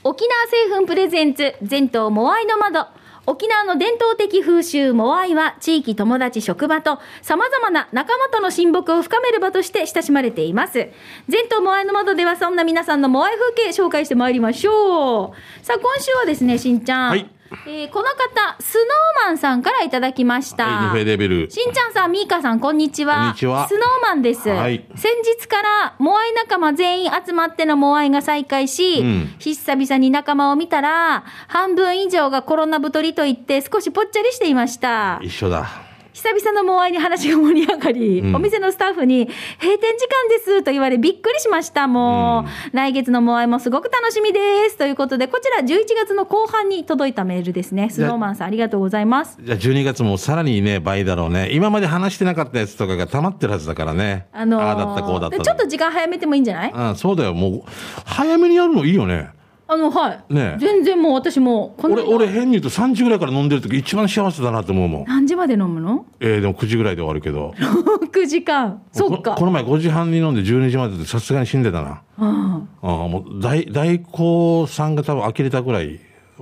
[0.03, 2.96] 沖縄製粉プレゼンツ、全島モアイの窓。
[3.29, 10.89] 沖縄の伝統的風習モアイは地域、友達、職場と様々な仲間との親睦を深める場として親しまれています。
[11.27, 15.65] 全島モアイの窓ではそんな皆さんのモアイ風景紹介してまいりましょう。
[15.65, 17.09] さあ、今週はですね、しんちゃん。
[17.09, 17.29] はい
[17.65, 20.65] えーこの方、スノーマンさんからいただきました。
[20.65, 21.05] はい。
[21.05, 23.15] しんちゃんさん、みーかさん、こんにちは。
[23.15, 24.49] こんにちはスノーマンです。
[24.49, 35.19] はい先日から、モアイ仲間全員集まってのモアイが再開し、うん久々に仲間を見たら、半分以上がコロナ太りと言って少しぽっちゃりしていました。
[35.21, 35.86] 一緒だ。
[36.17, 39.25] 久々のモアイに話が盛り上がり、うんお店のスタッフに、
[39.61, 41.87] 閉店時間ですと言われびっくりしました。
[41.87, 44.77] もう、来月のモアイもすごく楽しみです。
[44.77, 47.91] ということで、こちら11月の後半に届いたメールですね。
[47.91, 49.37] スノーマンさん、ありがとうございます。
[49.39, 51.49] じゃあ12月もさらにね、倍だろうね。
[51.51, 54.25] 今まで話してなかったやつとかが溜まってるはずだからね。
[54.33, 55.37] あのーああだった、こうだった。
[55.37, 56.71] でちょっと時間早めてもいいんじゃない？
[56.73, 57.35] うん、そうだよ。
[57.35, 57.63] もう、
[58.05, 59.29] 早めにやるのいいよね。
[59.69, 60.33] あの、はい。
[60.33, 65.05] ねえ全然もう私も、この俺、俺変に言うと3時ぐらいから飲んでる時一番幸せだなって思うもん。
[65.05, 66.05] 何時まで飲むの？
[66.21, 67.53] えー、でも9時ぐらいで終わるけど。
[68.11, 68.81] ?6 時間。
[68.93, 69.31] そっか。
[69.31, 72.01] ここの前5時半に飲んで12時まででさすがに死んでたな。
[72.17, 75.99] うんああ、もう大、大工さんが多分呆れたぐらい、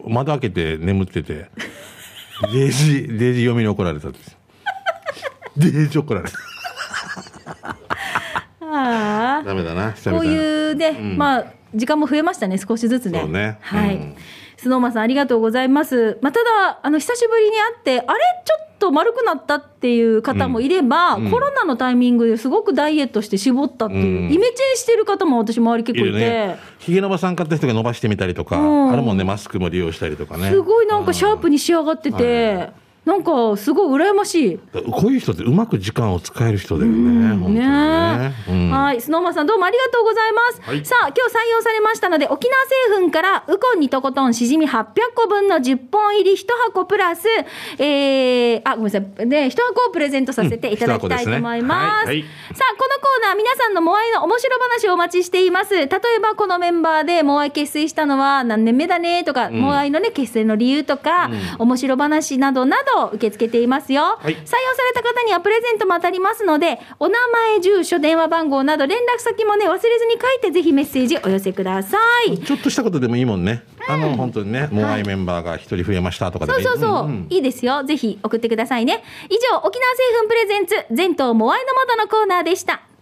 [0.07, 1.49] 窓開けて眠ってて、
[2.53, 4.19] デージ、デージ読みに怒られたって。
[5.57, 6.37] デージ怒られた。
[8.61, 9.43] ああ。
[9.43, 10.25] ダメだな、久こう。
[10.25, 13.19] いうね、んまあ、時間も増えましたね、少しずつね。
[13.19, 13.95] そうねはい。
[13.95, 14.15] うん
[14.57, 16.17] スノーマンさん、ありがとうございます。
[16.21, 26.57] まあ、ただ、あの、久しぶりに会って、あれちょっと丸くなったっていう方もいれば、うんコロナのタイミングですごくダイエットして絞ったっていう、うんイメチェンしてる方も私周り結構いて、いるね。
[26.79, 30.49] ひげ伸ばさん買った人が伸ばしてみたりとか、うんあるもんね、マスクも利用したりとかね。
[30.49, 32.69] すごいなんかシャープに仕上がってて、
[33.05, 34.59] なんかすごい羨ましい。
[34.91, 37.29] こういう人ってうまく時間を使える人だよね。
[37.35, 38.33] 本当にね。
[38.49, 40.61] うんはい、スノーマンさんどうもありがとうございます。
[40.61, 42.65] はいさあ、今日採用されましたので、沖縄
[42.97, 47.27] 製粉からウコンにとことんしじみ800個分の10本入り1箱プラス、
[47.77, 49.29] えー、あ、ごめんなさい。
[49.29, 52.09] で、1箱をプレゼントさせていただきたいと思います。
[52.09, 55.75] うんすねはいはいさあ、このコーナー、皆さんのモアイの面白話をお待ちしています。
[55.75, 55.87] 例え
[56.21, 64.03] ば、このメンバーでモアイ結成したのは何年目だねとか、モアイのね、結成の理由とか、面白話などなど受け付けていますよ。
[64.03, 72.39] はい採用された方にはプレゼントも当たりますので、お名前、住所、電話番号など連絡先もね、忘れずに書いてぜひメッセージお寄せください。
[72.39, 73.63] ちょっとしたことでもいいもんね。
[73.87, 77.83] あの、本当にね、モアイメンバーが一人増えましたとかでもいういそそうそう、んんいいですよ。
[77.83, 79.03] ぜひ送ってくださいね。
[79.29, 82.94] 以上、沖縄製粉プレゼンツ、全島モアイの窓のコーナーでした。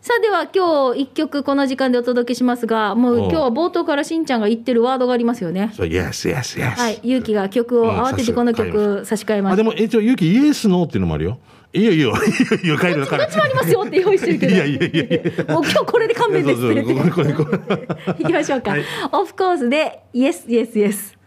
[0.00, 5.72] さあでは今日一曲この時間でお届けしますが、もう今日は冒頭からしんちゃんが言ってるワードがありますよね。
[5.74, 6.70] そう、yes, yes, yes.
[6.70, 9.62] はい、ゆうきが曲をうん慌ててこの曲差し替えまあ、した。
[9.62, 11.38] でも、一応、ゆき、イエス、ノーっていうのもあるよ。
[11.74, 12.14] いいよ、いいよ。
[12.24, 14.54] いいよ、いいよ、帰るよ、帰るどっちもありますよって用意してるけど。
[14.56, 15.54] いやいやいやいや。
[15.54, 18.70] もう今日これで勘弁ですってそうそうこれこれこれ行きましょうか。
[18.70, 21.19] はいオフコースで、イエス、イエス、イエス。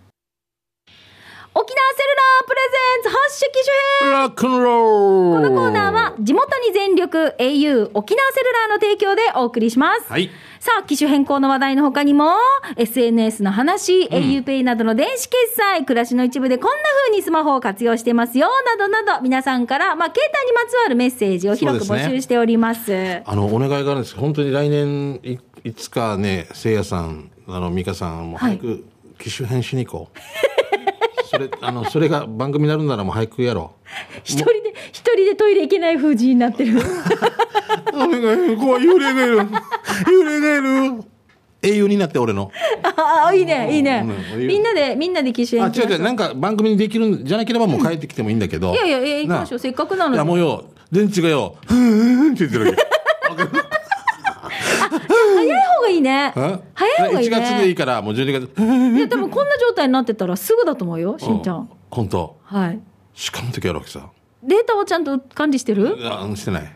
[1.55, 10.11] 沖縄セルラープレゼンツ発色機種編ロックンロールこのコーナーは地元に全力 au 沖縄セルラーの提供でお送りします。
[10.11, 10.31] はい。
[10.59, 12.31] さあ、機種変更の話題の他にも、
[12.77, 23.21] SNS の話、auPay などの電子決済、暮らしの一部でこんな風にスマホを活用してますよ、などなど、皆さんから、まあ、携帯にまつわるメッセージを広くそうですね募集しております。
[23.25, 28.85] あの、お願いがあるんです本当に来年い、いつかね、せいやさん、あの、美香さん、もう早く
[29.19, 30.17] 機種変しに行こう。
[31.33, 33.73] それ、あの、それが番組になるならもう早くやろ
[34.23, 36.77] 一人で、一人でトイレ行けない風になってる。
[36.77, 36.79] う。
[37.95, 39.39] お願い、怖い、幽霊がいる。
[39.39, 41.03] 幽霊がいる。
[41.63, 42.51] 英雄になって、俺の。
[42.83, 44.47] ああ、いいね、いいねうん。
[44.47, 48.71] みんなで、みんなで機種あ、変違う違う、なんか番組にできるんじゃなければもう帰ってきてもいいんだけど。
[48.71, 49.57] いやいやいや、行きましょう。
[49.57, 50.29] なせっかくなのいや、で。
[50.29, 53.63] もうよ、電池がよ、ふーんって言ってるわけ。
[56.03, 56.33] ね。
[56.35, 56.59] え？
[56.75, 57.37] 早い方がいいね。
[57.37, 58.61] 1月でいいから、もう12月。
[58.97, 61.69] いや、でもこんな状態になってたらすぐだと思うよ、しんちゃん。
[61.89, 62.37] 本当？
[62.43, 62.79] はい。
[63.15, 64.09] しかも時あるわけさ。
[64.43, 65.97] データはちゃんと管理してる？
[66.03, 66.63] あ、してない。
[66.63, 66.69] レ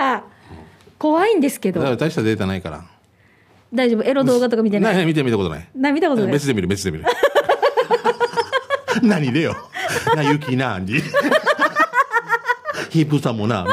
[0.00, 0.22] ア
[0.98, 1.80] 怖いんですけど。
[1.96, 2.84] 大したデータないから。
[3.72, 4.02] 大丈夫？
[4.02, 4.96] エロ動画とか見てない？
[4.96, 5.68] ない、見て見たことない。
[5.74, 6.32] な見たことない。
[6.32, 7.04] 別で見る、別で見る。
[9.02, 9.56] 何でよ。
[10.14, 11.00] な、ゆきな、に。
[12.90, 13.64] ヒープさんもな、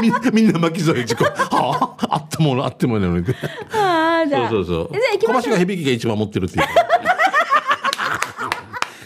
[0.00, 1.24] みんなみんな巻き添え事故。
[1.24, 3.26] はあ、あってもあってもないのに。
[3.72, 4.50] ああ、じゃあ。
[4.50, 4.92] そうそうそう。
[4.92, 5.54] じゃあ行きましょう。
[5.54, 6.66] 小橋が響きが一番持ってるっていう。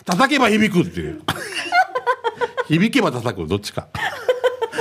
[0.04, 1.22] 叩けば響くっていう。
[2.66, 3.88] 響けば叩く、どっちか。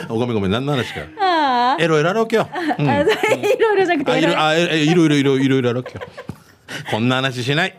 [0.09, 1.01] おごめんごめん、何の話か。
[1.19, 2.47] あエロエロやろうけよ。
[2.79, 3.05] うんあ、あい
[3.57, 6.01] ろいろじゃなくてあ、いエロいろ、いろいろいろいろいろけよ。
[6.89, 7.77] こんな話しない。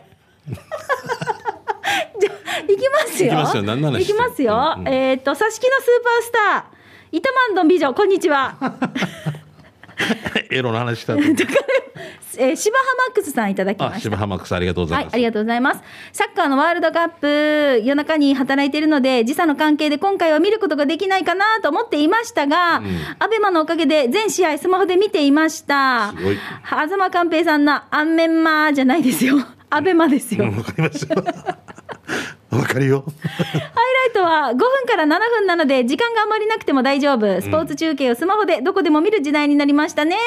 [2.67, 3.31] 行きますよ。
[3.31, 4.75] 行きますよ何の話行きますよ。
[4.77, 6.80] うんうんえっ、と、挿し木のスーパースター。
[7.11, 8.55] 糸満ドン美女、こんにちは。
[10.49, 11.19] エロの話したと。
[12.37, 13.99] えー、柴浜マックスさんいただきまあ、した。
[13.99, 15.13] 芝浜草ありがとうござはいい、ます。
[15.15, 15.81] ありがとうございます。
[16.13, 22.85] サッカーのワールドカップ、夜中に働いているので、時差の関係で今回は見ることができないかなと思っていましたが、ん
[23.19, 26.13] アベマのおかげで全試合スマホで見ていました。
[26.17, 29.35] すごいは東寛平さんのアンメンマーじゃないですよ。
[29.69, 30.45] アベマですよ。
[30.45, 31.09] うんわかりますよ。
[32.51, 33.05] わかるよ。
[33.05, 33.71] ハイラ
[34.09, 37.41] イトは5分から7分なので、時間があまりなくても大丈夫。
[37.41, 40.17] スポーツ中継をスマホでどこでも見る時代になりましたね。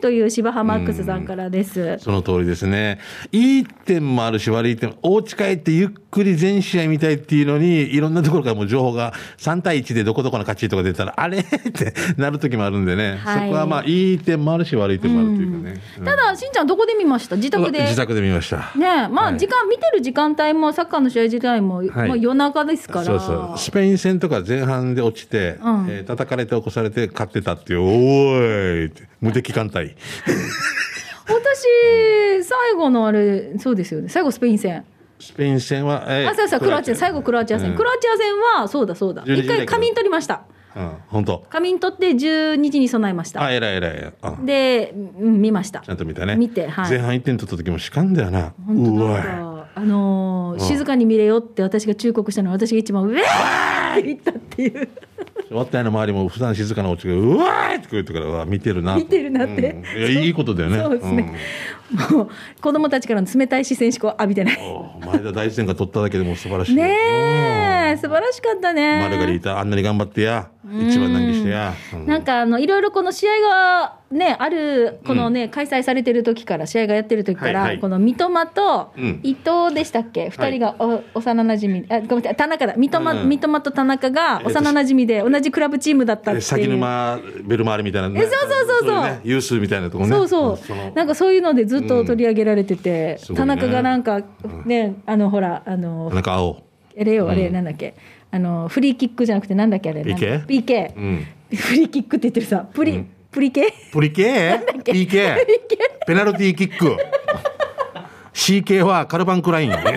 [0.00, 1.98] という柴浜マックスさんからです。
[1.98, 2.98] その通りですね。
[3.32, 11.38] いい点もあるし悪い点も、お家帰ってゆっくり全試合見たいっていうのに、いろんなところからもう情報が3対1でどこどこの勝ちとか出たら、あれ？
[11.38, 13.16] ってなる時もあるんでね。
[13.22, 15.80] はいそこはまあ、いい点もあるし悪い点もあるというかね。
[15.98, 17.36] うんただ、しんちゃんどこで見ました？
[17.36, 17.82] 自宅で。
[17.82, 18.72] 自宅で見ました。
[18.76, 23.04] ねえまあ、はい時間、見てる時間帯も、サッカーの試合自体も、はいもう夜中ですから。
[23.04, 23.58] そうそう。
[23.58, 28.40] スペイン戦とか前半で落ちて、うんえー叩かれて起こされて勝ってたっていう、おー
[28.82, 29.94] いって無敵艦隊。
[31.26, 34.08] 私、最後のあれ、そうですよね。
[34.08, 34.84] 最後スペイン戦。
[35.20, 37.70] スペイン戦は、えーあ、そうそう、クロアチア、最後クロアチア戦。
[37.70, 39.22] うんクロアチア戦は、そうだそうだ。
[39.24, 40.42] 12一回仮眠取りました。
[40.76, 41.44] うん、本当。
[41.50, 43.42] 仮眠取って12時に備えました。
[43.42, 44.12] あ、偉い偉い。
[44.22, 45.80] あで、うん、見ました。
[45.80, 46.36] ちゃんと見たね。
[46.36, 48.54] 見てはい前半1点取った時もしかんだよな。
[48.68, 53.24] うわか、あのーうん静かに見れよって私が忠告したのは私が一番上っ
[53.94, 54.88] て言ったっていう。
[55.50, 58.94] 終わったよの周りも普段静かなお家が、うわーって言ってから、うわ見てるな。
[58.94, 60.78] 見てるなってうんいや、いいことだよね。
[60.78, 61.34] そうですね。
[62.12, 62.28] もう
[62.60, 64.58] 子供たちからの冷たい視線しか浴びてない。
[65.04, 66.76] 前田大然が取っただけでも素晴らしい。
[66.76, 70.50] ねえ、ね素晴らしかったねマルガリータ、あんなに頑張ってや。
[70.72, 71.74] 一番難儀してや。
[71.94, 72.06] うん。
[72.06, 77.78] なんかあのいろいろこの試合がねあるこのね、開催されてる時から試合がやってる時から、はいはい。
[77.80, 79.20] この三笘とうん。
[79.22, 80.30] 伊藤でしたっけ？
[80.30, 82.74] 二、人がお幼馴染あごめんなさい田中だ。
[82.76, 83.28] 三笘,、うん。
[83.28, 86.38] 三笘と田中がえっと幼馴染で同じクラブチームだったっていう。
[86.38, 88.20] え鷺沼ベルマーレみたいなね。
[88.20, 88.98] えそうそうそうそう。
[88.98, 90.10] いね、ユースみたいなとこね。
[90.10, 90.92] そうそう、の。
[90.94, 93.36] なんかそういうのでずっと取り上げられてて、ね。
[93.36, 94.20] 田中がなんか
[94.64, 96.62] ね、あのほらあのなんか青。
[97.00, 97.94] あれよあれなんだっけ、
[98.32, 101.26] あのフリーキックじゃなくてなんだっけあれ？PK？PK、うん。
[101.56, 104.24] フリーキックって言ってるさプリ、プリ系プリケ？
[104.24, 105.36] ー ?PK?
[106.06, 106.96] ペナルティーキック。
[108.32, 109.72] CK はカルバンクライン。
[109.72, 109.96] サッカー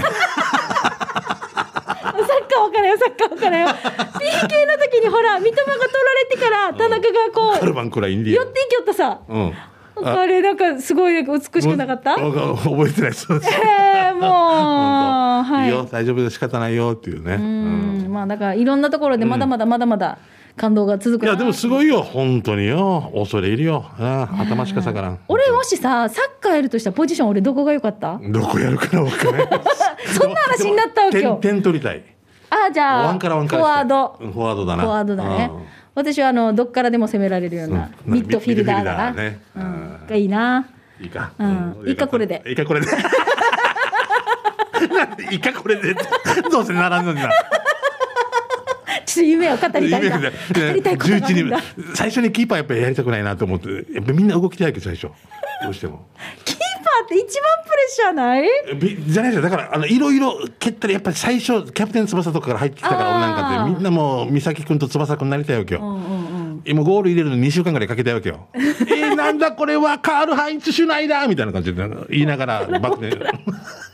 [2.65, 8.31] 分からんよサッカー分からんよ PK の時にほら三笘が取られてから田中がこうカルバンクラインで。
[8.31, 9.53] 寄っていきよったさ、うん。
[10.03, 13.27] あれなんかすごい美しくなかった、あ覚えてないです。
[13.27, 14.27] 本えー、もう当
[15.43, 17.35] はいいよ、大丈夫です、仕方ないよっていうね。
[17.35, 20.17] うんうんまあだからいろんなところでまだまだまだまだ
[20.55, 23.11] 感動が続くないや、でもすごいよ、本当によ。
[23.15, 23.85] 恐れ入るよ。
[23.99, 25.19] ああ頭しかさからん。
[25.27, 28.19] 俺もしさサッカーやるとしたらポジション俺どこが良かった？
[28.21, 29.47] どこやるかな、僕ね。
[30.05, 32.03] そんな話になったわけよ点点取りたい。
[32.51, 34.83] あじゃあワンからワンかフらォワードうんフォワードだな。
[34.83, 35.63] フォワードだねうん
[35.95, 38.13] 私はあのどっからでも攻められるような、うん。
[38.13, 39.11] ミッドフィルダーだな。
[39.11, 40.67] ねうん、がいいな。
[40.99, 41.33] いいか。
[41.37, 41.83] うん。
[41.87, 42.41] いいかこれで。
[42.47, 42.87] いいかこれで。
[45.31, 45.95] いいかこれで。
[46.51, 47.29] どうせならんのにな。
[49.05, 50.19] ちょっと夢を語りたいな。
[50.19, 50.25] 語
[50.73, 51.57] りたいことがあるんだ。
[51.57, 53.69] 11人最初にキーパーやっぱりやりたくないなと思って。
[53.93, 55.11] やっぱみんな動きたいけど最初。
[55.63, 56.07] どうしても。
[56.43, 58.47] キーパーって一番プレッシャーない？
[58.75, 68.47] びじゃないですよだからあのいろいろ蹴ったりやっぱり最初キャプテン翼とかから入ってきたから俺なんかってみんなもう美咲君と翼君になりたいわけよ、うんうんうん今ゴール入れるの2週間ぐらいかけたいわけよ。
[68.53, 73.17] えー、 なんだこれはカール・ハインツ・シュナイダーみたいな感じで言いながら バク転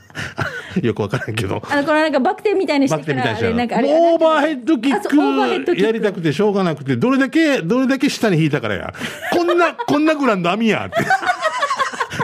[0.86, 1.62] よくわからんけど。
[1.68, 8.94] あのこのなんかバク転みたいにしバてからあれなんかあれオーバーヘッドキックやりたくてしょうがなくて、どれだけ、どれだけ下に引いたからや。
[9.32, 10.98] こんな、こんなグラウンド網やって。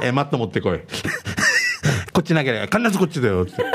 [0.06, 0.80] えー、マット持ってこい。
[2.14, 3.44] こっち投げりゃ必ずこっちだよ。
[3.44, 3.62] って。
[3.62, 3.74] やっ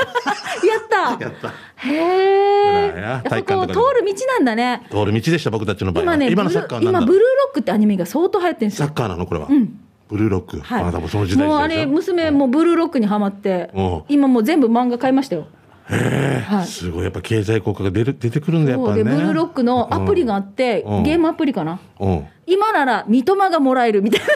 [0.89, 1.23] た。
[1.23, 1.49] やった。
[1.75, 3.01] へえ偉いな。
[3.01, 4.87] やっぱ体こ館とかでる道なんだね。
[4.89, 6.13] 通る道でした、僕たちの場合は。
[6.15, 6.99] 今ね今のブルサッカーはなんだ。
[6.99, 8.87] 今ブルーロックってアニメが相当流行ってるんですよ。
[8.87, 9.47] サッカーなのこれは。
[9.47, 10.59] んブルーロック。
[10.61, 10.81] はい。
[10.83, 13.81] あなたもその時代もうあれ娘もブルーロックにはまってう。
[13.81, 15.47] ん今もう全部漫画買いましたよ。
[15.83, 16.65] はい。
[16.65, 19.03] すごい、やっぱ経済効果が出る、出てくるんだよ、やっぱね。
[19.03, 21.03] そうでブルーロックのアプリがあってうん。
[21.03, 21.79] ゲームアプリかな。
[21.99, 22.27] うん。
[22.47, 24.27] 今なら三笘がもらえるみたいな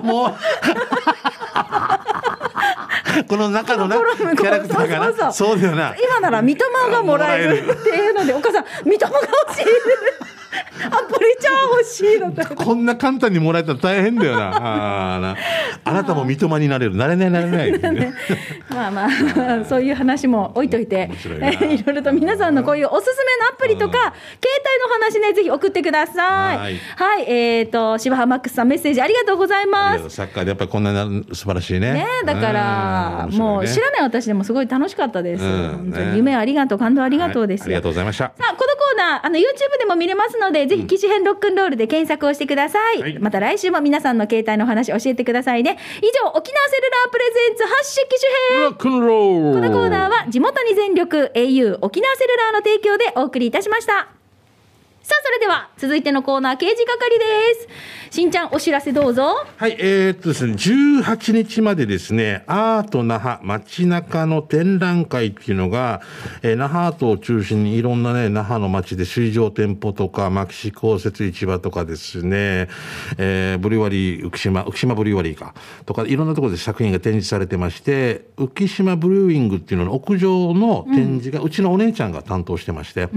[0.00, 0.34] もう。
[3.28, 4.04] この中のな、キャ
[4.50, 5.94] ラクターがな、そうだよな。
[5.96, 9.66] 今なら三笘がもらえるっていうのでお母さん三笘が欲しいア
[11.08, 15.14] プリちゃん欲しいのとこんな簡単にもらえたら大変だよな。
[15.14, 15.36] あーな
[15.84, 16.96] あなたも三笘になれる。
[16.96, 17.72] なれない、なれない。
[18.70, 21.10] まあまあそういう話も置いといて
[21.70, 24.14] いろいろと皆さんのこういうおすすめのアプリとか、携
[24.60, 31.92] 帯の話ねぜひ送ってくださいはいはいえっ、と柴浜マックスさんメッセージありがとうございますサッカーでやっぱりこんなに素晴らしいね。
[31.92, 35.44] ね、だから、もう知らない私でもすごい楽しかったです。
[35.44, 37.62] うんね夢ありがとう、感動ありがとうです。
[37.62, 38.24] はいありがとうございました。
[38.24, 39.42] さあ、このナー、あの、YouTube
[39.78, 43.00] でも見れますので、ぜひ、機種編ロックンロールで検索をしてください。
[43.00, 45.78] はいまた来週も皆さんの携帯のお話教えてくださいね。
[46.00, 48.70] 以上、沖縄セルラープレゼンツ発信機種編。
[48.70, 54.15] ロックンロールこのコーナーは地元に全力 au 沖縄セルラーの提供でお送りいたしました。
[55.06, 57.24] さあ、それでは続いてのコーナー、刑事係で
[58.10, 58.16] す。
[58.16, 59.36] しんちゃん、お知らせどうぞ。
[59.56, 66.00] はい、えーっとですね、18日までですね、アート那覇街中の展覧会っていうのが、
[66.42, 72.66] えー那覇アートを中心にいろんなね、那覇の街で水上店舗とか、牧師公設市場とかですね、
[73.16, 83.08] えーブリュワリー、浮島、浮島ブリュワリーか、とか、いろんなところで作品が展示されてまして、浮島ブリューイングっていうのの屋上の展示が、うちのお姉ちゃんが担当してまして、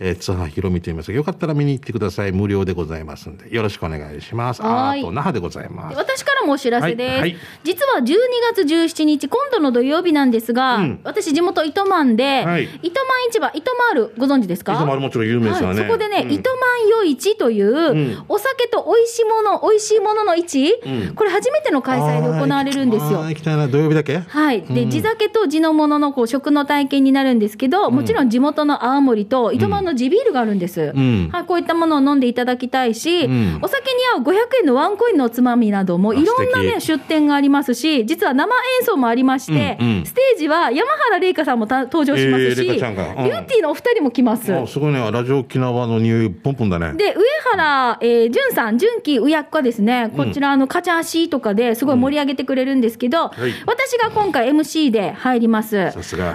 [0.00, 2.32] えー、津波ひろみと言いますが、よかったら見に行ってください。
[2.32, 4.62] 無料でございますんで、よろしくお願いします。
[4.64, 5.00] アはい。
[5.00, 5.96] ート那覇でございます。
[5.96, 7.20] 私からもお知らせです、はい。
[7.20, 7.36] はい。
[7.62, 8.16] 実は12
[8.54, 11.00] 月17日今度の土曜日なんですが、うん。
[11.04, 12.64] 私地元糸満で、はい。
[12.82, 14.72] 糸満市場糸満あるご存知ですか？
[14.74, 15.80] 糸満もちろん有名ですよね。
[15.80, 16.32] はい、そこでね、うん。
[16.32, 18.24] 糸満夜市という、ん。
[18.28, 21.14] お酒と美味しいもの美味しいものの市、うん。
[21.14, 23.24] これ初めての開催で行われるんですよ。
[23.24, 24.20] 行きたいな、土曜日だけ？
[24.20, 31.28] はい、で地酒と地のもののこう食の体験になるんですけど、もちろん地元の青森と糸満の地ビールがあるんです、ん。
[31.30, 33.58] はい、こういったものを飲んでいただきたいし、ん。
[33.62, 40.06] お酒に合う500円のワンコインのおつまみなどもいろんな、ね、出店がありますし実は生演奏もありまして、うんうん。
[40.06, 44.54] ステージは山原玲香さんもた登場しますし、えービューティーのお二人も来ます。
[44.54, 46.94] あすごいね、ラジオ沖縄の匂い、ポンポンだね。
[46.94, 53.52] で上原、えー、じゅんさん、純喜うやっかですね、こちらのカチャーシーとかですごい盛り上げてくれるんですけど、はい。
[53.66, 55.90] 私が今回 MC で入ります。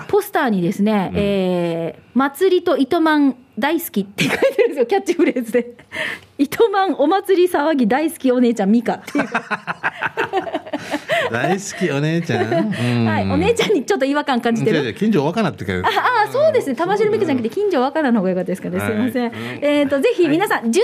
[0.07, 5.73] ポスターにですね、えー祭りと糸満大好きって書いてるんですよ、キャッチフレーズで。
[6.37, 9.25] 糸満お祭り騒ぎ大好きお姉ちゃんミカっていう。
[11.31, 12.45] 大好きお姉ちゃん。
[12.53, 14.93] うんはい、お姉ちゃんにちょっと違和感感じてる？
[14.93, 15.65] 近所若なって。
[15.65, 16.75] ああ、そうですね。
[16.75, 18.79] 玉城美香じゃなくて、近所若菜の方が良かったですかね。
[18.79, 19.31] すいません。
[19.31, 20.81] はいえっ、と、ぜひ皆さん、17日の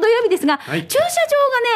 [0.00, 1.04] 土曜日ですが、はい駐車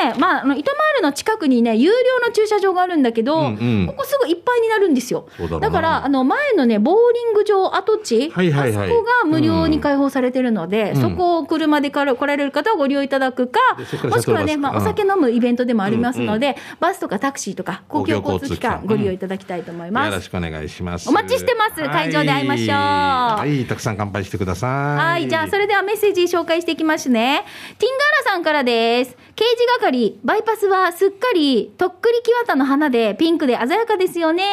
[0.02, 3.48] 場がね、まあ、あの、糸満の近くにね、有料の駐車場があるんだけど、うんう
[3.82, 5.28] んここすぐいっぱいになるんですよ。
[5.61, 13.61] だから、あの、前のね、ボーリング場跡地、はいはいはいあそこが無料に開放されてるので、うんそこを車でから来られる方はご利用いただくか
[14.09, 20.11] もしくはね、まあ、お酒飲むイベントでもありますので、バスとかタクシーとか、公共交通機関、ご利用いただきたいと思います。
[20.11, 21.09] よろしくお願いします。
[21.09, 24.70] お待ちしてます会場で会いましょうはい、はいたくさん乾杯してください。
[24.99, 27.45] はい、じゃあそれではメッセージ紹介していきますね。
[27.78, 29.16] ティンガーラさんからです。
[29.36, 34.45] 刑事係、バイパスはすっかりとっくり木綿の花でピンクで鮮やかですよね。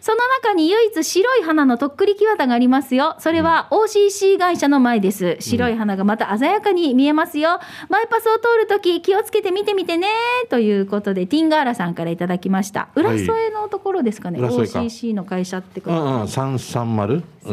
[0.00, 3.16] その中に唯一白い花のとっくり木綿がありますよ。
[3.18, 5.36] それは OCC 会社の前です。
[5.40, 7.58] 白い花がまた鮮やかに見えますよ。
[7.88, 10.08] バイパスを通るとき気をつけて見てみてね。
[10.50, 12.77] ということで、ティンガーラさんからいただきました。
[12.94, 14.38] 浦添のところですかね。
[14.38, 16.04] 浦添か OCC の会社ってこうと。
[16.04, 17.26] んうん、三三丸か。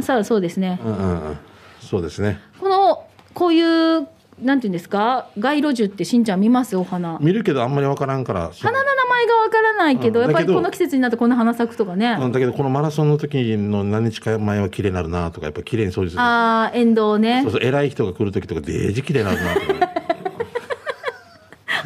[0.00, 0.80] ーそうですね。
[0.84, 1.38] うんうんうん。
[1.80, 2.40] そうですね。
[2.60, 3.04] この
[3.34, 4.08] こういう
[4.42, 5.28] なんていうんですか？
[5.38, 6.76] 街路樹ってしんちゃん見ます？
[6.76, 8.50] お花見るけどあんまりわからんから。
[8.52, 16.20] 花の名前がわからないけど、やっぱりこの季節になってこんな花咲くとかね、うんだけどこのマラソンの時の何日か前は綺麗になるなとかやっぱ綺麗に掃除する。
[16.20, 19.75] ああ沿道ねそうそう偉い人が来る時とかデージ綺麗になるなとかね。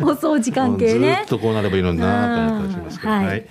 [0.03, 3.13] お掃除関係うんずねっとこうなればいいのになと思ったりしますけど。
[3.13, 3.47] うんはいはい。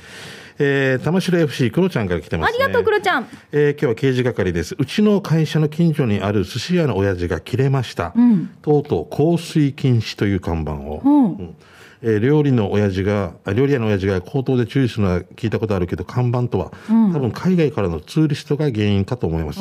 [0.62, 2.58] えー、玉城 FC クロちゃんから来てますね。
[2.64, 4.76] ありがとうクロちゃんえー今日は刑事係です。
[4.78, 8.08] うちの会社の近所にある寿司屋の親父が切れました。
[8.10, 11.02] んとうとう香水禁止という看板を。
[11.06, 11.56] うんうん
[12.02, 19.60] えー料理の親父が、あ料理屋の親父が口頭で注意するのは聞いたことあるけど、看板とは、多分海外からのツーリストが原因かと思います。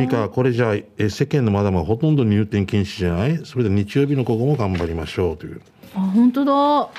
[0.00, 3.40] ミカ、これじゃあ、えー世間のマダムはほとんど入店禁止じゃない？
[3.44, 5.60] それで日曜日の午後も頑張りましょうという。
[5.94, 6.52] あ本当だ。
[6.52, 6.90] お、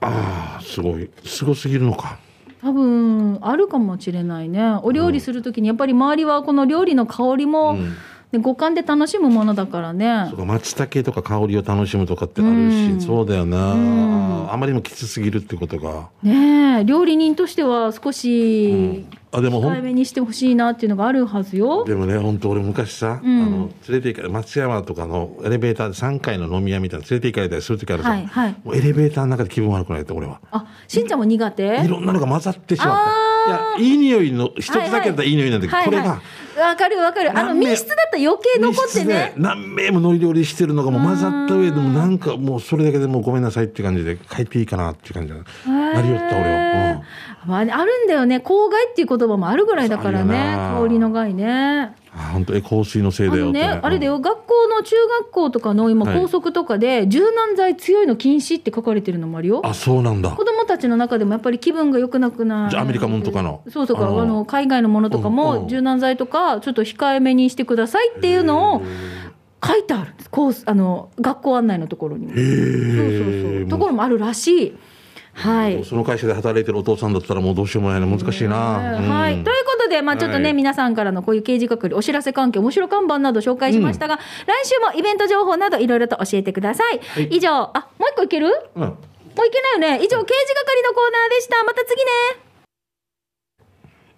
[0.00, 1.10] ああ、すごい。
[1.24, 2.18] すごすぎるのか。
[2.60, 4.78] 多分あるかもしれないね。
[4.82, 7.96] お料理するときにやっぱり周りはこの料理の香りも、ん。
[8.30, 10.26] ね五感で楽しむものだからね。
[10.28, 16.08] そうか松茸とか香りを楽しむとかってあるし、そうだよな、あまりにもきつすぎるってことが。
[16.22, 21.84] ねえ料理人としては少しあでも控えめにしてほしいなっていうのがあるはずよ。
[21.84, 30.40] でもね本当俺昔さ、あの連れて行かれ松山とかのエレベーターで3階の飲み屋みたいなの連れて行かれたりする時あるさ、はいはいもうエレベーターの中で気分悪くないって俺は。
[30.50, 31.84] あしんちゃんも苦手？
[31.84, 36.20] いろんなのが混ざってしまっていやいい匂いの一つだけだったらいい匂いなんだけど、これが
[36.58, 37.38] わかるわかる。
[37.38, 39.32] あの密室だったら余計残ってね。
[39.36, 47.02] 何名も乗り料理してるのがもう混ざった上でもなんかもうそれだけでもうごめんなさいって感じで帰っていいかなっていう感じでなりよった俺は、
[47.46, 47.50] うん。
[47.50, 48.40] まあね、あるんだよね。
[48.40, 50.54] 公害っていう言葉もあるぐらいだからね。
[50.80, 51.94] 香りの害ね。
[52.07, 54.18] あ本当え香水のせいだよって、ねあれだよ。
[54.18, 56.20] 学校の中学校とかの今はい。
[56.20, 59.60] 校則とかで柔軟剤強いの禁止って書かれてるのもあるよ。
[59.64, 60.30] あそうなんだ。
[60.30, 63.62] 子供たちの中でもやっぱり気分が良くなくなじゃあアメリカもんとかの。
[63.68, 68.82] そうとかあの海外のものとかもん柔軟剤とかちょっと控えめにしてくださいっていうのを
[69.64, 70.30] 書いてあるんです。
[70.30, 72.26] コースあの学校案内のところに。
[72.26, 73.68] もそうそうそう。
[73.68, 74.76] ところもあるらしい。
[75.34, 75.84] はい。
[75.84, 78.06] その会社で働いてるお父さんだったらもうどうしようもないな。
[78.06, 79.08] 難しいな、うん。
[79.08, 79.34] はい。
[79.34, 84.22] ということで、まあちょっとね、はい皆さんからのこういう刑事係、お知らせ関係、面白看板など紹介しましたが、来
[84.64, 87.24] 週もイベント情報などいろいろと教えてください。
[87.24, 88.48] い以上、あ、もう一個いける？
[88.48, 90.04] もうんういけないよね。
[90.04, 91.62] 以上、刑事係のコーナーでした。
[91.64, 92.48] また次ね。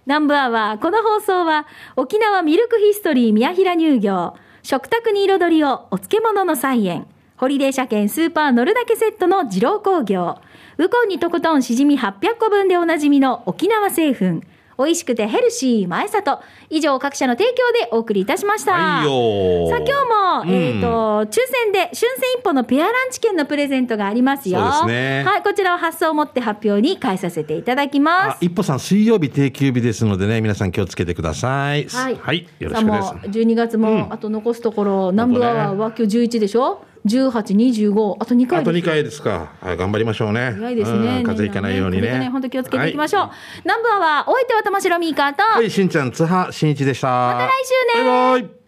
[0.07, 1.66] 南部アワー、この放送は、
[1.97, 7.07] 沖縄ミルクヒストリー宮平乳業、食卓に彩りをお漬物の菜園、
[7.37, 10.39] ホリデー車検スーパー乗るだけセットの二郎工業、
[10.79, 14.41] ウコンにとことんしじみ800個分でおなじみの沖縄製粉、
[14.81, 17.55] 美味しくてヘルシー前里、以上各社の提供
[17.85, 18.72] でお送りいたしました。
[18.72, 20.59] はいよさあ今日も、うん。
[20.59, 20.87] えっ、と、
[21.26, 22.09] 抽選で春戦
[22.39, 24.59] 一歩のペアランチ券のプレゼントがありますよ。
[24.59, 25.24] そうですね。
[25.26, 28.37] はい、こちらを発送をもって発表に返させていただきます。
[28.37, 31.87] あ一歩さん水曜日定休日ですのでね皆さん気をつけてください。
[31.89, 33.07] はい、よろしくです。
[33.07, 36.89] さあもう12月もあと残すところ、南部アワーは今日11でしょ？
[37.07, 40.53] 18、25、あと2回あとです2回ですか、はい、頑張りましょうね。
[40.53, 40.99] 早いですね。
[40.99, 42.03] うん風邪ひかないようにね。
[42.03, 42.31] みんな風邪ひかない。
[42.31, 43.21] 本当気をつけていきましょう。
[43.23, 43.31] はい
[43.65, 47.09] 南部アワー、お相手は玉城ミーカーと、はい、しんちゃん津波しんいちでした。
[47.09, 47.51] また来
[47.95, 48.05] 週ね。
[48.05, 48.60] バイバイ